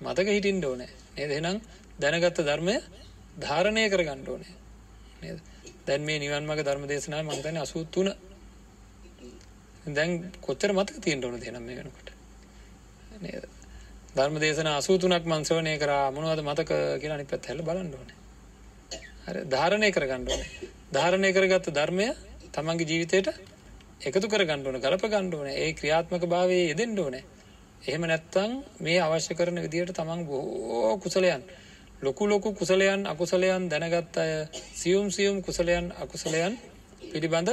[0.00, 0.88] මතක හිටින්න ඕනේ.
[1.16, 1.30] නේද?
[1.30, 1.60] එහෙනම්
[1.98, 2.76] දැනගත්ත ධර්මය
[3.38, 4.52] ධාරණය කරගන්න ඕනේ.
[5.22, 5.38] නේද?
[5.86, 8.14] දැන් මේ නිවන් මාර්ග ධර්ම දේශනාවේ මම හිතන්නේ 83
[9.90, 12.08] දැන් කොච්චර මතක තියෙන්න ඕනද එහෙනම් මේ වෙනකොට?
[13.20, 13.44] නේද?
[14.14, 18.16] ධර්ම දේශනා 83ක් මම ශ්‍රවණය කරා මොනවද මතක කියලා අනිත් පැත්ත හැල්ල බලන්න ඕනේ.
[19.26, 20.50] හරි ධාරණය කරගන්න ඕනේ.
[20.92, 22.06] ධාරණය කරගත්ත ධර්මය
[22.52, 23.28] තමන්ගේ ජීවිතේට
[24.00, 25.54] එකතු කරගන්න ඕනේ, ගලප ගන්න ඕනේ.
[25.56, 27.24] ඒ ක්‍රියාත්මක භාවයේ යෙදෙන්න ඕනේ.
[27.82, 31.42] එහෙම නැත්නම් මේ අවශ්‍ය කරන විදිහට තමන් බොහෝ කුසලයන්
[32.02, 34.32] ලොකු ලොකු කුසලයන් අකුසලයන් දැනගත් අය
[34.74, 36.58] සියුම් සියුම් කුසලයන් අකුසලයන්
[37.02, 37.50] පිළිබඳ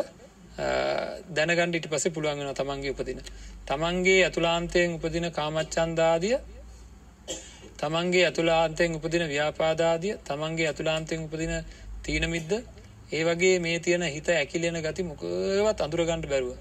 [1.30, 3.20] දැනගන්න ඊට පස්සේ පුළුවන් වෙනවා තමන්ගේ උපදින.
[3.66, 6.38] තමන්ගේ අතුලාන්තයෙන් උපදින කාමච්ඡන්දාදිය
[7.78, 11.54] තමන්ගේ අතුලාන්තයෙන් උපදින ව්‍යාපාදාදිය තමන්ගේ අතුලාන්තයෙන් උපදින
[12.04, 12.52] තීන මිද්ද
[13.14, 16.58] ඒ වගේ මේ තියෙන හිත ඇකිලෙන ගති මොකවත් අඳුරගන්න බැරුව.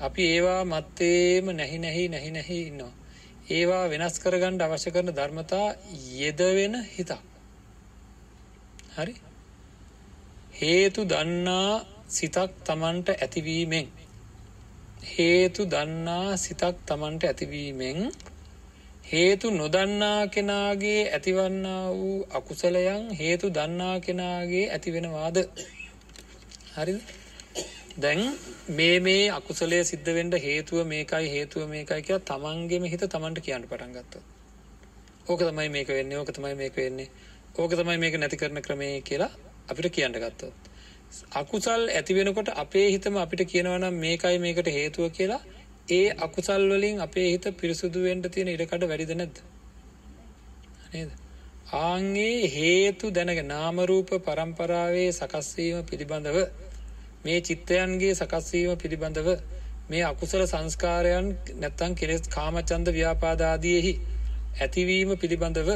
[0.00, 2.94] අපි ඒවා මත්තේම නැහි නැහි නැහි නැහි ඉන්නවා.
[3.50, 5.68] ඒවා වෙනස් කරගන්න අවශ්‍ය කරන ධර්මතා
[6.12, 7.20] යෙදවෙන හිතක්.
[8.94, 9.14] හරි
[10.54, 11.72] හේතු දන්නා
[12.08, 13.86] සිතක් තමන්ට ඇතිවීමෙන්
[15.08, 17.98] හේතු දන්නා සිතක් තමන්ට ඇතිවීමෙන්
[19.04, 25.36] හේතු නොදන්නා කෙනාගේ ඇතිවන්නා වූ අකුසලයන් හේතු දන්නා කෙනාගේ ඇතිවෙනවාද
[26.72, 26.94] හරි
[27.98, 28.20] දැන්
[28.72, 33.92] මේ මේ අකුසලය සිද්ධ වෙන්ඩ හේතුව මේකයි හේතුව මේකයි කියලා තමන්ගේම හිත තමන්ට කියන්න පටන්
[33.94, 34.22] ගත්ත
[35.26, 37.08] ඕක තමයි මේක වෙන්නේ ඕක තමයි මේක වෙන්නේ
[37.56, 39.30] ඕක තමයි මේක නැති කරන ක්‍රමය කියලා
[39.68, 40.54] අපිට කියන්න ගත්තොත්.
[41.32, 45.40] අකුසල් ඇති වෙනකොට අපේ හිතම අපිට කියනවනම් මේකයි මේකට හේතුව කියලා
[45.90, 49.36] ඒ අකුසල් වලින් අපේ හිත පිරිසුදු වෙන්න තියෙන ඉඩකඩ වැඩිද නැද්ද?
[50.92, 51.10] නේද
[51.68, 56.38] ආන්ගේ හේතු දැනගෙන නාම රූප પરම්පරාවේ සකස් වීම පිළිබඳව
[57.24, 59.28] මේ චිත්තයන්ගේ සකස් වීම පිළිබඳව
[59.90, 63.92] මේ අකුසල සංස්කාරයන් නැත්තම් කෙලෙස් කාමචන්ද ව්‍යාපාද ආදීෙහි
[64.58, 65.68] ඇතිවීම පිළිබඳව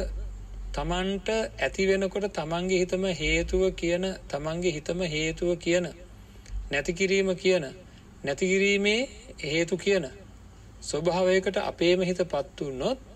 [0.73, 1.29] තමන්ට
[1.61, 5.85] ඇති වෙනකොට තමන්ගේ හිතම හේතුව කියන තමන්ගේ හිතම හේතුව කියන
[6.71, 7.65] නැති කිරීම කියන
[8.23, 8.99] නැති කිරීමේ
[9.45, 10.05] හේතු කියන
[10.81, 13.12] ස්වභාවයකට අපේම හිත පත් වුනොත්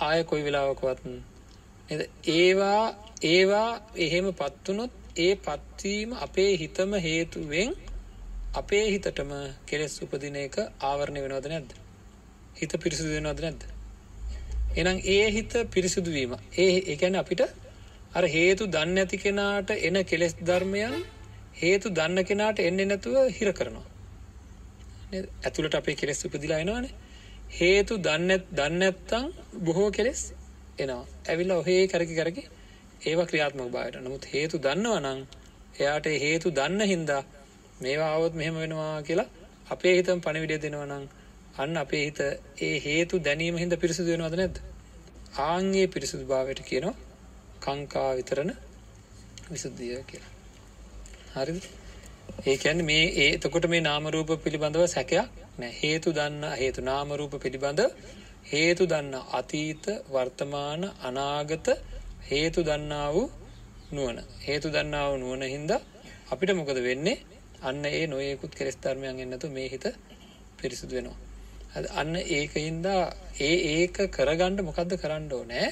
[0.00, 1.00] ආය කොයි වෙලාවකවත්
[2.34, 2.84] ඒවා
[3.24, 7.70] ඒවා එහෙම පත් වුනොත් ඒ පත්වීම අපේ හිතම හේතුවෙන්
[8.54, 9.30] අපේ හිතටම
[9.66, 11.70] කෙලෙස් උපදින එක ආවරණය වෙනවද නැද්ද?
[12.56, 13.62] හිත පිරිසිදු වෙනවද නැද්ද?
[14.76, 17.42] එනම් ඒ හිත පිරිසිදුවීම ඒ එකැන අපිට
[18.14, 20.94] අර හේතු දන්න ඇති කෙනාට එන කෙලෙස් ධර්මයන්
[21.56, 23.86] හේතු දන්න කෙනාට එන්නේ නැතුව හිර කරනවා.
[25.44, 26.94] ඇතුළට අපේ කෙලෙස් උපදිලා එනවානේ.
[27.50, 29.24] හේතු දන්න දන්නඇත්තං
[29.62, 30.22] බොහෝ කෙලෙස්
[30.78, 31.04] එනවා.
[31.28, 32.42] ඇවිල්ල ඔහේ කරකි කරකි
[33.02, 35.20] ඒවා ක්‍රියාත්මක බායට නමුත් හේතු දන්නවා නං
[35.80, 37.22] එයාට හේතු දන්න හින්දා
[37.80, 39.28] මේවා අවුත් මෙහෙම වෙනවා කියලා
[39.70, 41.04] අපේ හිතම පණවිඩිය දෙනවනං
[41.56, 42.20] අන්න අපේ හිත
[42.60, 44.56] ඒ හේතු දැනීම හිද පිරිසිදු වෙනවද නැද්ද?
[45.40, 46.96] ආංගේ පිරිසිදු භාවයට කියනවා
[47.60, 48.50] කංකා විතරන
[49.50, 50.32] විසුද්ධිය කියලා.
[51.36, 51.64] හරිද?
[52.46, 55.72] ඒකැන් මේ ඒ තකොට මේ නාමරූප පිළිබඳව සැකයක් නෑ.
[55.74, 57.80] හේතු දන්න හේතු නාමරූප පිළිබඳ
[58.44, 61.66] හේතු දන්න අතීත වර්තමාන අනාගත
[62.24, 63.28] හේතු දන්නා වූ
[63.92, 65.80] නුවන හේතු දන්නා වූ නුවන හින්දා
[66.30, 67.22] අපිට මොකද වෙන්නේ?
[67.62, 69.86] අන්න ඒ නොයෙකුත් කෙස් ධර්මයන් එන්නතු මේ හිත
[70.58, 71.18] පිරිසිදු වෙනවා.
[71.92, 73.02] අන්න ඒකහින්දා
[73.40, 75.68] ඒ ඒක කරගණ්ඩ මොකක්ද කරන්න ඕනෑ?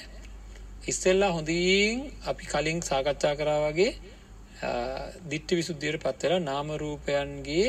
[0.84, 3.92] ඉස්සෙල්ලා හොඳින් අපි කලින් සාකච්ඡා කරා වගේ
[5.30, 7.68] දිට්ටි විසුද්ධියට පත්වෙලා නාමරූපයන්ගේ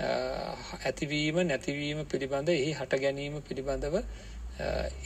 [0.00, 3.96] ඇතිවීම නැතිවීම පිළිබඳ එහි හට ගැනීම පිළිබඳව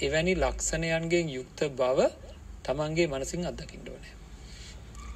[0.00, 2.08] එවැනි ලක්ෂණයන්ගෙන් යුක්ත බව
[2.62, 4.12] තමන්ගේ මනසින් අත්දකින්න ඕනෑ.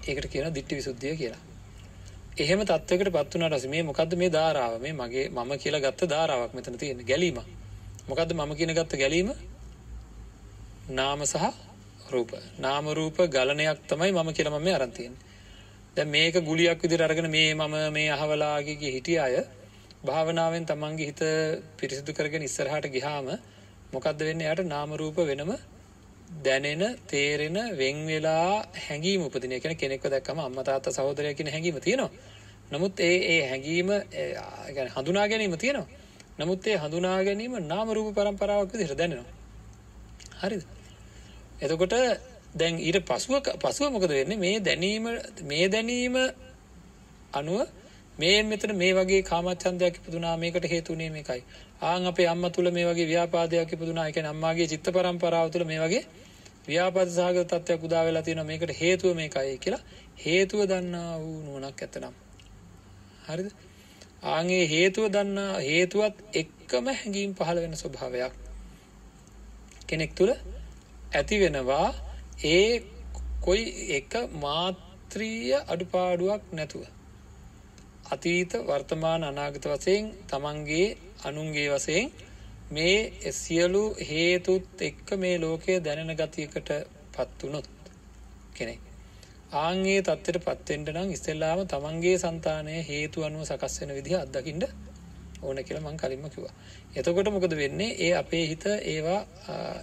[0.07, 1.43] ඒකට කියන දිට්ටි විසුද්ධිය කියලා.
[2.39, 4.81] එහෙම තත්වකට පත්වන රස මේ මොකක්ද මේ ධාරාව?
[4.81, 7.39] මේ මගේ මම කියලා ගත්ත ධාරාවක් මෙතන තියෙන ගැලීම.
[8.09, 9.31] මොකක්ද මම කියන ගත්ත ගැලීම?
[10.91, 11.53] නාම සහ
[12.09, 12.33] රූප.
[12.59, 15.14] නාම රූප ගලනයක් තමයි මම කියලා මම අරන්තියෙන්
[15.97, 19.37] දැ මේක ගුලියක් විදිර අරගෙන මේ මම මේ අහවලාගේ හිටිය අය
[20.07, 21.23] භාවනාවෙන් තමන්ගේ හිත
[21.79, 23.27] පිරිසිදු කරගෙන ඉස්සරහට ගිහාම
[23.93, 24.41] මොකක්ද වෙන්න?
[24.43, 25.53] යට නාමරූප වෙනම
[26.39, 29.55] දැනෙන තේරෙන වෙන් වෙලා හැඟීම උපදින.
[29.59, 32.11] කෙන කෙනෙක්ව දැක්කම අම්මතාත්ත සහෝදරය කියන හැඟීම තියෙනවා.
[32.69, 33.89] නමුත් ඒ ඒ හැඟීම
[34.95, 35.89] හඳුනා ගැනීම තියෙනවා.
[36.39, 39.33] නමුත් ඒ හඳුනා ගැනීම නාමරූප පරම්පරාවක් විදිහට දැනෙනවා.
[40.41, 40.63] හරිද?
[41.61, 41.95] එතකොට
[42.55, 44.37] දැන් ඊට පසුව පසුව මොකද වෙන්නේ?
[44.37, 45.05] මේ දැනීම
[45.43, 46.15] මේ දැනීම
[47.33, 47.61] අනුව
[48.19, 51.43] මේ මෙතන මේ වගේ කාමච්ඡන්දයක් ඉපදුනා මේකට හේතුනේ මේකයි.
[51.83, 54.07] ආන් අපේ අම්මා තුල මේ වගේ ව්‍යාපාදයක් ඉපදුනා.
[54.09, 56.03] ඒ කියන්නේ අම්මාගේ චිත්ත පරම්පරාව තුල මේ වගේ
[56.69, 58.45] ව්‍යාපාද සහගත තත්ත්වයක් උදා වෙලා තියෙනවා.
[58.45, 59.83] මේකට හේතුව මේකයි කියලා
[60.25, 62.14] හේතුව දන්නා වූ නුවණක් ඇතනම්
[63.27, 63.49] හරිද?
[64.27, 68.35] ආන්ගේ හේතුව දන්නා හේතුවත් එක්කම හැඟීම් පහළ වෙන ස්වභාවයක්.
[69.89, 70.33] කෙනෙක් තුළ
[71.12, 71.89] ඇති වෙනවා
[72.49, 72.69] ඒ
[73.41, 76.83] කොයි එක මාත්‍රීය අඩුපාඩුවක් නැතුව.
[78.07, 80.87] අතීත වර්තමාන අනාගත වසයෙන් තමන්ගේ
[81.25, 82.13] අනුන්ගේ වසයෙන්
[82.71, 86.71] මේ සියලු හේතුත් එක්ක මේ ලෝකය දැනෙන ගතියකට
[87.13, 87.69] පත්වනොත්
[88.55, 88.81] කෙනෙක්.
[89.57, 94.65] ආන්ගේ තත්වට පත්තෙන්ට නම් ඉස්සෙල්ලාම තමන්ගේ සන්තානය හේතු අනුව සකස් වෙන විදිහ අත්දකිින්ට
[95.43, 96.55] ඕන කියල මං කලින්ම කිවා
[96.95, 97.97] එතකොට මොකද වෙන්නේ?
[97.99, 99.21] ඒ අපේ හිත ඒවා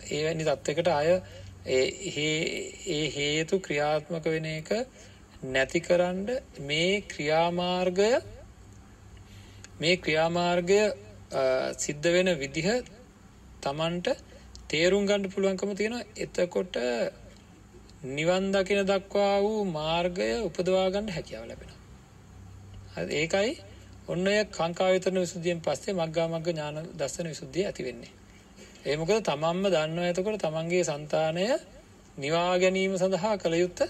[0.10, 1.10] ඒවැනි තත්වකට අය
[1.68, 4.70] ඒ හේතු ක්‍රියාත්මක වෙන එක
[5.46, 6.30] නැතිකරන්ඩ
[6.62, 8.12] මේ ක්‍රියාමාර්ගය
[9.80, 10.80] මේ ක්‍රියාමාර්ගය
[11.78, 12.70] සිද්ධ වෙන විදිහ
[13.62, 14.08] තමන්ට
[14.68, 16.80] තේරුම් ගණ්ඩ පුළුවන්කම තියෙන එතකොට
[18.10, 21.72] නිවන් දකින දක්වා වූ මාර්ගය උපදවාගණ්ඩ හැකියාව ලැබෙන
[23.14, 23.52] ඒකයි
[24.08, 28.14] ඔන්න කංකාවිතරන විසුද්ධියෙන් පස්සේ මක්ගා මග ඥාන දස්සන විසුද්ධිය ඇතිවෙන්නේ
[28.86, 31.46] ඒමකද තමන්ම දන්න ඇතකොට තමන්ගේ සන්තානය
[32.18, 33.84] නිවා ගැනීම සඳහා කළ යුත්ත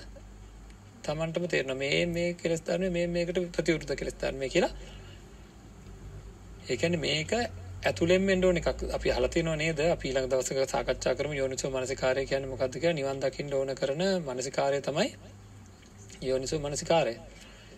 [1.04, 4.72] තමන්ටම තේරෙනවා මේ මේ කෙලස් ධර්ම මේ මේකට ප්‍රතිවිරුද්ධ කෙලස් ධර්ම කියලා.
[6.66, 7.32] ඒ කියන්නේ මේක
[7.84, 8.68] ඇතුළෙන් වෙන්න ඕන එකක්.
[8.92, 9.80] අපි අහලා තියෙනව නේද?
[9.88, 11.34] අපි ඊළඟ දවසක සාකච්ඡා කරමු.
[11.34, 15.10] යෝනිසෝ මනසිකාරය කියන්නේ මොකක්ද කියලා නිවන් දකින්න ඕන කරන මනසිකාරය තමයි
[16.24, 17.16] යෝනිසෝ මනසිකාරය.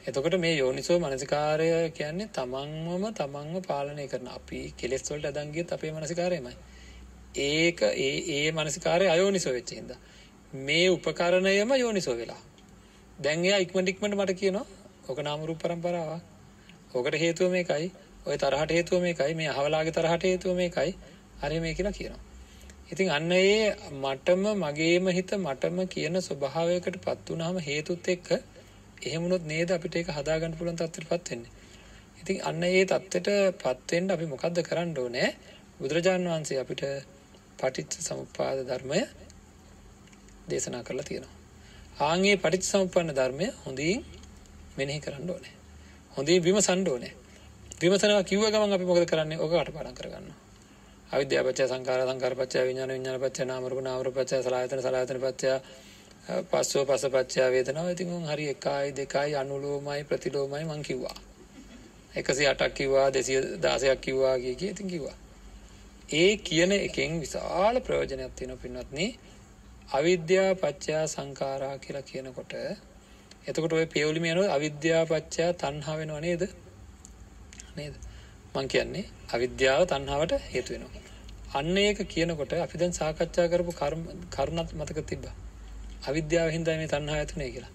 [0.07, 5.91] එතකොට මේ යෝනිසෝ මනසිකාරය කියන්නේ තමන්වම තමන්ව පාලනය කරන අපි කෙලෙස් වලට අදන් ගියත් අපේ
[5.91, 6.55] මනසිකාරයමයි.
[7.37, 9.97] ඒක ඒ ඒ මනසිකාරය අයෝනිසෝ වෙච්ච හින්දා.
[10.59, 12.41] මේ උපකරණයම යෝනිසෝ වෙලා.
[13.19, 14.65] දැන් එයා ඉක්මනට ඉක්මනට මට කියනවා
[15.09, 17.91] ඔක නාම රූප පරම්පරාවක් ඔකට හේතුව මේකයි
[18.25, 20.91] ඔය තරහට හේතුව මේකයි මේ අහවලාගේ තරහට හේතුව මේකයි
[21.41, 22.23] හරි මේ කියලා කියනවා
[22.87, 28.27] ඉතින් අන්න ඒ මටම මගේම හිත මටම කියන ස්වභාවයකට පත් වුනහම හේතුත් එක්ක
[29.01, 31.51] එහෙම වුණොත් නේද අපිට ඒක හදා ගන්න පුළුවන් තත්ත්වෙටපත් වෙන්නේ.
[32.19, 35.29] ඉතින් අන්න ඒ தත්ත්වෙටපත් වෙන්න අපි මොකද්ද කරන්න ඕනේ?
[35.79, 36.83] බුදුරජාන් වහන්සේ අපිට
[37.57, 39.01] පටිච්ච සමුප්පාද ධර්මය
[40.49, 41.44] දේශනා කරලා තියෙනවා.
[41.97, 44.03] ආන්ගේ පටිච්ච සමුප්පන්න ධර්මය හොඳින්
[44.77, 45.53] මෙනෙහි කරන්න ඕනේ.
[46.11, 47.13] හොඳින් විමසන්න ඕනේ.
[47.81, 49.37] විමසනවා කිව්ව ගමන් අපි මොකද කරන්නේ?
[49.37, 50.37] ඕක කටපාඩම් කරගන්නවා.
[51.11, 55.19] අවිද්‍යාව පත්‍ය සංඛාර සංඛාර පත්‍ය විඥාන විඥාන පත්‍ය නාම රූප නාම රූප පත්‍ය සලආයතන සලආයතන
[55.21, 55.47] පත්‍ය
[56.43, 61.17] පස්සෝ පසපච්චා වේදනාව ඉතින් උන් හරි 1යි 2යි අනුලෝමයි ප්‍රතිලෝමයි මං කිව්වා
[62.15, 65.17] 108ක් කිව්වා 216ක් කිව්වා කිය කී ඉතින් කිව්වා
[66.11, 69.07] ඒ කියන එකෙන් විශාල ප්‍රයෝජනයක් තියෙනවා පින්වත්නි
[69.89, 72.53] අවිද්‍යා පත්‍ය සංඛාරා කියලා කියනකොට
[73.47, 76.43] එතකොට ඔය පියවලිම යනවා අවිද්‍යා පත්‍ය තණ්හා වෙනව නේද?
[77.75, 77.93] නේද?
[78.55, 81.01] මං කියන්නේ අවිද්‍යාව තණ්හාවට හේතු වෙනවා.
[81.53, 83.71] අන්න ඒක කියනකොට අපි දැන් සාකච්ඡා කරපු
[84.31, 85.35] කරුණත් මතක තිබ්බා.
[86.07, 87.73] අවිද්‍යාව හින්දා මේ තණ්හාව ඇතුනේ කියලා.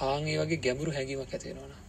[0.00, 1.80] ආන් ඒ වගේ ගැඹුරු හැඟීමක් ඇති වෙනවා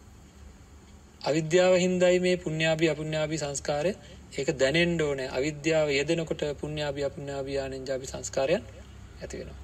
[1.22, 3.92] අවිද්‍යාව හින්දායි මේ පුණ්‍යාභි අපුණ්‍යාභි සංස්කාරය.
[4.38, 5.28] ඒක දැනෙන්න ඕනේ.
[5.30, 8.64] අවිද්‍යාව යෙදෙනකොට පුණ්‍යාභි අපුණ්‍යාභි ආනෙන්ජාභි සංස්කාරයන්
[9.22, 9.60] ඇති වෙනවා.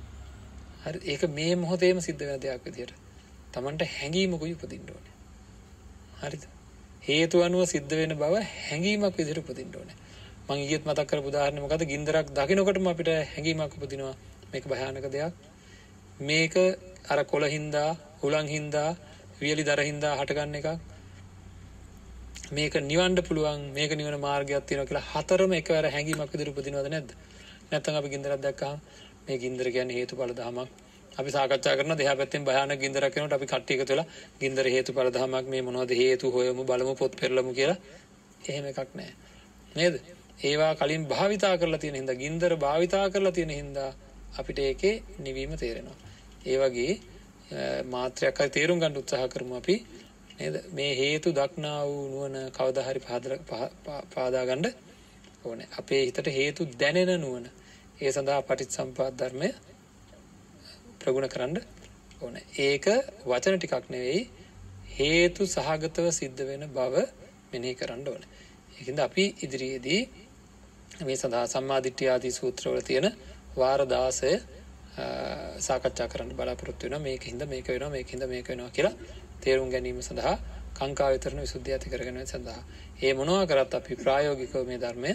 [0.84, 2.94] හරි ඒක මේ මොහොතේම සිද්ධ වෙන දෙයක් විදියට.
[3.52, 5.16] Tamanට හැඟීමකුයි උපදින්න ඕනේ.
[6.22, 6.44] හරිද?
[7.04, 9.98] හේතු අනුව සිද්ධ වෙන බව හැඟීමක් විදිහට උපදින්න ඕනේ.
[10.46, 11.84] මම ඊයේත් මතක් කරපු උදාහරණය මොකද්ද?
[11.86, 14.16] ගින්දරක් දකිනකොටම අපිට හැඟීමක් උපදිනවා.
[14.52, 15.34] මේක භයානක දෙයක්.
[16.22, 16.56] මේක
[17.06, 17.90] අර කොළ හින්දා
[18.22, 18.90] හුළං හින්දා
[19.40, 20.70] වියලි දර හින්දා හටගන්න එකක්
[22.52, 27.10] මේක නිවන්ඩ පුළුවන් මේක නිවන මාර්ගයක් තියෙනවා කියලා හතරම එකවර හැඟීමක් විදිහට උපදිනවද නැද්ද
[27.70, 28.80] නැත්නම් අපි ගින්දරක් දැක්කම
[29.28, 30.70] මේ ගින්දර කියන්නේ හේතුඵල ධමයක්.
[31.18, 34.08] අපි සාකච්ඡා කරන දෙහා පැත්තෙන් භයානක ගින්දරක් වෙනකොට අපි කට්ටිය එකතු වෙලා
[34.42, 37.80] ගින්දර හේතුඵල ධමයක් මේ මොනවද හේතු හොයමු බලමු පොත් පෙරලමු කියලා
[38.44, 39.14] එහෙම එකක් නැහැ.
[39.76, 39.96] නේද?
[40.42, 43.92] ඒවා කලින් භාවිතා කරලා තියෙන හින්දා ගින්දර භාවිතා කරලා තියෙන හින්දා
[44.38, 45.98] අපිට ඒකේ නිවීම තේරෙනවා.
[46.46, 46.94] ඒ වගේ
[47.86, 49.76] මාත්‍රයක් හරි තේරුම් ගන්න උත්සාහ කරමු අපි.
[50.40, 50.56] නේද?
[50.72, 53.02] මේ හේතු දක්නා වූ නුවණ කවදා හරි
[54.14, 54.66] පාදා ගන්න
[55.46, 55.68] ඕනේ.
[55.80, 57.57] අපේ හිතට හේතු දැනෙන නුවණ.
[57.98, 59.48] ඒ සඳහා පටිච්චසම්පාද ධර්මය
[61.00, 61.56] ප්‍රගුණ කරන්න
[62.22, 62.44] ඕනේ.
[62.60, 62.86] ඒක
[63.26, 64.20] වචන ටිකක් නෙවෙයි
[64.92, 66.96] හේතු සහගතව සිද්ධ වෙන බව
[67.52, 68.30] මෙනෙහි කරන්න ඕනේ.
[68.74, 70.02] ඒකින්ද අපි ඉදිරියේදී
[71.02, 73.08] මේ සඳහා සම්මාදිට්ඨිය ආදී සූත්‍රවල තියෙන
[73.56, 74.38] වාර 16
[75.60, 77.02] සාකච්ඡා කරන්න බලාපොරොත්තු වෙනවා.
[77.02, 78.96] මේක හින්දා මේක වෙනවා මේක හින්දා මේක වෙනවා කියලා
[79.42, 80.36] තේරුම් ගැනීම සඳහා
[80.74, 82.62] කාංකා විතරන විසුද්ධිය ඇති කරගෙන සඳහා.
[83.02, 85.12] ඒ මොනවා කරත් අපි ප්‍රායෝගිකව මේ ධර්මය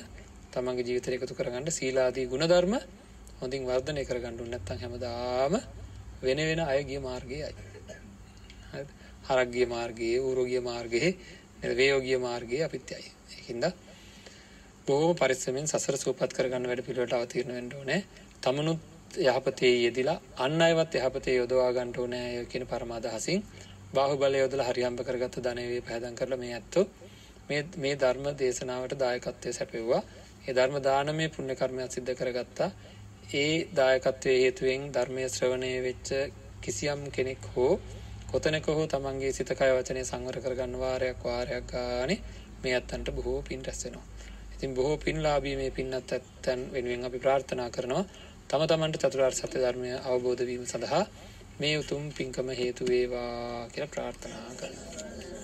[0.52, 2.74] තමන්ගේ ජීවිතයට එකතු කරගන්න සීලාදී ගුණධර්ම
[3.38, 5.54] හොඳින් වර්ධනය කරගන්න ඕනේ නැත්නම් හැමදාම
[6.22, 7.48] වෙන වෙන අය ගිය මාර්ගයයි.
[8.70, 8.90] හරිද
[9.24, 11.10] හරක් ගිය මාර්ගයේ ඌරෝ ගිය මාර්ගයේ
[11.58, 11.72] නේද?
[11.74, 13.64] වේයෝ ගිය මාර්ගයේ අපිත් යයි ඒකින්ද
[14.86, 18.00] බොහොම පරිස්සමෙන් සසර සූපත් කරගන්න වැඩ පිළිවෙලට අවතීර්ණ වෙන්න ඕනේ.
[18.40, 18.80] තමනුත්
[19.24, 23.42] යහපතේ යෙදිලා අන් අයවත් යහපතේ යොදවා ගන්න ඕනේ කියන පරමාදහසින්
[23.92, 26.84] බාහුබලය යොදලා හරියම්බ කරගත්ත ධනෙ වේ පහදම් කරලා මේ ඇත්තෝ
[27.48, 30.02] මේ මේ ධර්ම දේශනාවට දායකත්වයේ සැපෙව්වා.
[30.42, 32.70] ඒ ධර්ම දානමය පුණ්‍ය කර්මයක් සිද්ධ කරගත්තා.
[33.32, 36.08] ඒ දායකත්වයේ හේතුවෙන් ධර්මයේ ශ්‍රවණය වෙච්ච
[36.62, 37.72] කිසියම් කෙනෙක් හෝ
[38.28, 42.18] කොතැනක හෝ තමන්ගේ සිත කය වචනේ සංවර කරගන්න වාරයක් වාරයක් ගානේ
[42.62, 44.06] මේ අත්තන්ට බොහෝ පින් රැස් වෙනවා.
[44.54, 48.04] ඉතින් බොහෝ පින්ලාභී මේ පින්නත් ඇත්තන් වෙනුවෙන් අපි ප්‍රාර්ථනා කරනවා
[48.48, 51.04] තම තමන්ට චතුරාර්ය සත්‍ය ධර්මය අවබෝධ වීම සඳහා
[51.60, 55.41] මේ උතුම් පින්කම හේතු වේවා කියලා ප්‍රාර්ථනා කරනවා.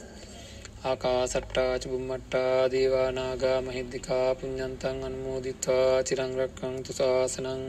[0.81, 7.64] ආකාසට්ටා චුම්මට්ටා දේවා නාග මහිද්దికා පුඤ්ඤන්තං අනුමෝදිත්වා චිරං රක්ඛන්තු ශාසනං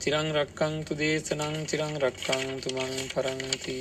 [0.00, 3.78] චිරං රක්ඛන්තු දේශනං චිරං රක්ඛන්තු මං පරන්ති.